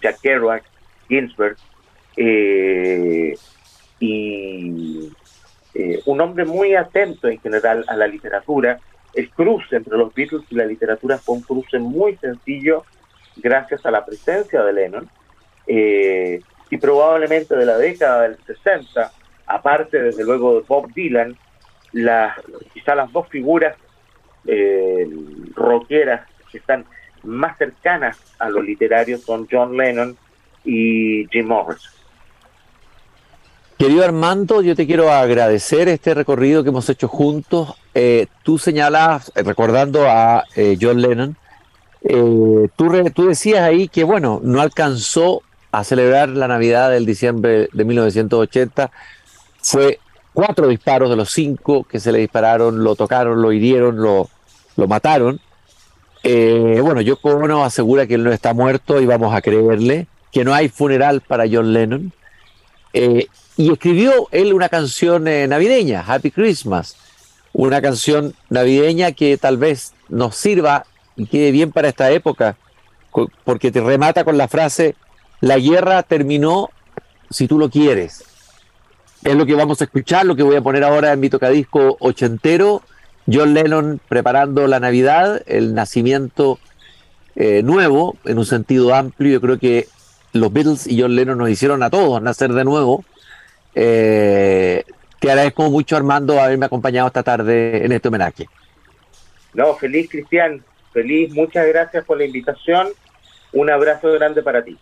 Jack 0.00 0.20
Kerouac, 0.20 0.64
Ginsberg. 1.08 1.56
Eh, 2.16 3.34
y 4.00 5.12
eh, 5.74 6.00
un 6.06 6.20
hombre 6.20 6.44
muy 6.44 6.74
atento 6.74 7.28
en 7.28 7.40
general 7.40 7.84
a 7.86 7.96
la 7.96 8.06
literatura. 8.06 8.80
El 9.14 9.30
cruce 9.30 9.76
entre 9.76 9.96
los 9.96 10.12
Beatles 10.14 10.42
y 10.50 10.54
la 10.54 10.64
literatura 10.64 11.18
fue 11.18 11.36
un 11.36 11.42
cruce 11.42 11.78
muy 11.78 12.16
sencillo 12.16 12.84
gracias 13.36 13.84
a 13.86 13.90
la 13.90 14.04
presencia 14.04 14.62
de 14.62 14.72
Lennon 14.72 15.08
eh, 15.66 16.40
y 16.70 16.76
probablemente 16.76 17.56
de 17.56 17.66
la 17.66 17.76
década 17.76 18.22
del 18.22 18.38
60, 18.44 19.12
aparte 19.50 20.00
desde 20.00 20.24
luego 20.24 20.56
de 20.56 20.64
Bob 20.66 20.92
Dylan, 20.94 21.36
las, 21.92 22.36
quizá 22.72 22.94
las 22.94 23.12
dos 23.12 23.28
figuras 23.28 23.76
eh, 24.46 25.08
rockeras 25.54 26.26
que 26.50 26.58
están 26.58 26.84
más 27.22 27.58
cercanas 27.58 28.18
a 28.38 28.48
lo 28.48 28.62
literario 28.62 29.18
son 29.18 29.46
John 29.50 29.76
Lennon 29.76 30.16
y 30.64 31.26
Jim 31.28 31.46
Morrison. 31.46 31.90
Querido 33.80 34.04
Armando, 34.04 34.60
yo 34.60 34.76
te 34.76 34.86
quiero 34.86 35.10
agradecer 35.10 35.88
este 35.88 36.12
recorrido 36.12 36.62
que 36.62 36.68
hemos 36.68 36.88
hecho 36.90 37.08
juntos. 37.08 37.74
Eh, 37.94 38.26
tú 38.42 38.58
señalabas, 38.58 39.32
eh, 39.34 39.42
recordando 39.42 40.06
a 40.06 40.44
eh, 40.54 40.76
John 40.78 41.00
Lennon, 41.00 41.34
tú, 42.76 43.10
tú 43.14 43.26
decías 43.26 43.62
ahí 43.62 43.88
que, 43.88 44.04
bueno, 44.04 44.40
no 44.42 44.60
alcanzó 44.60 45.42
a 45.72 45.82
celebrar 45.84 46.28
la 46.28 46.46
Navidad 46.46 46.90
del 46.90 47.06
diciembre 47.06 47.68
de 47.72 47.84
1980. 47.84 48.90
Fue 49.62 49.98
cuatro 50.32 50.68
disparos 50.68 51.10
de 51.10 51.16
los 51.16 51.30
cinco 51.30 51.84
que 51.84 52.00
se 52.00 52.12
le 52.12 52.18
dispararon, 52.18 52.82
lo 52.82 52.96
tocaron, 52.96 53.42
lo 53.42 53.52
hirieron, 53.52 53.96
lo, 54.00 54.28
lo 54.76 54.88
mataron. 54.88 55.40
bueno, 56.22 57.00
yo 57.00 57.18
Ono 57.22 57.64
asegura 57.64 58.06
que 58.06 58.14
él 58.14 58.24
no 58.24 58.32
está 58.32 58.54
muerto 58.54 59.00
y 59.00 59.06
vamos 59.06 59.34
a 59.34 59.42
creerle 59.42 60.06
que 60.32 60.44
no 60.44 60.54
hay 60.54 60.68
funeral 60.68 61.20
para 61.20 61.44
John 61.50 61.72
Lennon. 61.72 62.12
Y 63.60 63.70
escribió 63.70 64.26
él 64.30 64.54
una 64.54 64.70
canción 64.70 65.28
eh, 65.28 65.46
navideña, 65.46 66.02
Happy 66.06 66.30
Christmas, 66.30 66.96
una 67.52 67.82
canción 67.82 68.34
navideña 68.48 69.12
que 69.12 69.36
tal 69.36 69.58
vez 69.58 69.92
nos 70.08 70.34
sirva 70.34 70.86
y 71.14 71.26
quede 71.26 71.50
bien 71.50 71.70
para 71.70 71.88
esta 71.90 72.10
época, 72.10 72.56
porque 73.44 73.70
te 73.70 73.82
remata 73.82 74.24
con 74.24 74.38
la 74.38 74.48
frase, 74.48 74.94
la 75.42 75.58
guerra 75.58 76.02
terminó 76.02 76.70
si 77.28 77.48
tú 77.48 77.58
lo 77.58 77.68
quieres. 77.68 78.24
Es 79.24 79.34
lo 79.34 79.44
que 79.46 79.54
vamos 79.54 79.80
a 79.80 79.84
escuchar, 79.84 80.24
lo 80.24 80.34
que 80.34 80.42
voy 80.42 80.56
a 80.56 80.62
poner 80.62 80.82
ahora 80.82 81.12
en 81.12 81.20
mi 81.20 81.28
tocadisco 81.28 81.96
ochentero, 82.00 82.82
John 83.30 83.52
Lennon 83.52 84.00
preparando 84.08 84.66
la 84.66 84.80
Navidad, 84.80 85.42
el 85.46 85.74
nacimiento 85.74 86.58
eh, 87.36 87.62
nuevo, 87.62 88.16
en 88.24 88.38
un 88.38 88.46
sentido 88.46 88.94
amplio, 88.94 89.32
yo 89.32 89.40
creo 89.40 89.58
que 89.58 89.88
los 90.32 90.52
Beatles 90.52 90.86
y 90.86 91.00
John 91.00 91.14
Lennon 91.14 91.38
nos 91.38 91.50
hicieron 91.50 91.82
a 91.82 91.90
todos 91.90 92.22
nacer 92.22 92.52
de 92.52 92.64
nuevo, 92.64 93.04
eh, 93.74 94.84
te 95.20 95.30
agradezco 95.30 95.70
mucho, 95.70 95.96
Armando, 95.96 96.40
haberme 96.40 96.66
acompañado 96.66 97.06
esta 97.08 97.22
tarde 97.22 97.84
en 97.84 97.92
este 97.92 98.08
homenaje. 98.08 98.48
No, 99.52 99.74
feliz, 99.74 100.08
Cristian. 100.08 100.64
Feliz, 100.92 101.32
muchas 101.34 101.66
gracias 101.66 102.04
por 102.04 102.18
la 102.18 102.24
invitación. 102.24 102.88
Un 103.52 103.70
abrazo 103.70 104.10
grande 104.12 104.42
para 104.42 104.64
ti. 104.64 104.78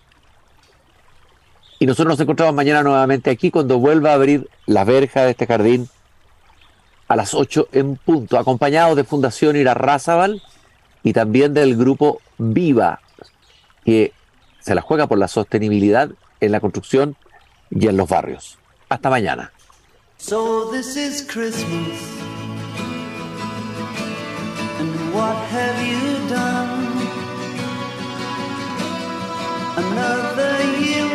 Y 1.79 1.87
nosotros 1.87 2.15
nos 2.15 2.21
encontramos 2.21 2.55
mañana 2.55 2.83
nuevamente 2.83 3.31
aquí 3.31 3.51
cuando 3.51 3.79
vuelva 3.79 4.11
a 4.11 4.15
abrir 4.15 4.49
la 4.67 4.85
verja 4.85 5.23
de 5.25 5.31
este 5.31 5.47
jardín 5.47 5.89
a 7.07 7.17
las 7.17 7.35
8 7.35 7.69
en 7.73 7.97
punto, 7.97 8.39
acompañado 8.39 8.95
de 8.95 9.05
Fundación 9.05 9.57
Irarrázaval 9.57 10.43
y 11.03 11.13
también 11.13 11.55
del 11.55 11.77
grupo 11.77 12.21
Viva, 12.37 13.01
que 13.85 14.13
se 14.61 14.75
la 14.75 14.83
juega 14.83 15.07
por 15.07 15.19
la 15.19 15.29
sostenibilidad 15.29 16.11
en 16.41 16.53
la 16.53 16.61
construcción 16.61 17.17
y 17.71 17.87
en 17.87 17.97
los 17.97 18.09
barrios. 18.09 18.59
Hasta 18.89 19.09
mañana. 19.09 19.53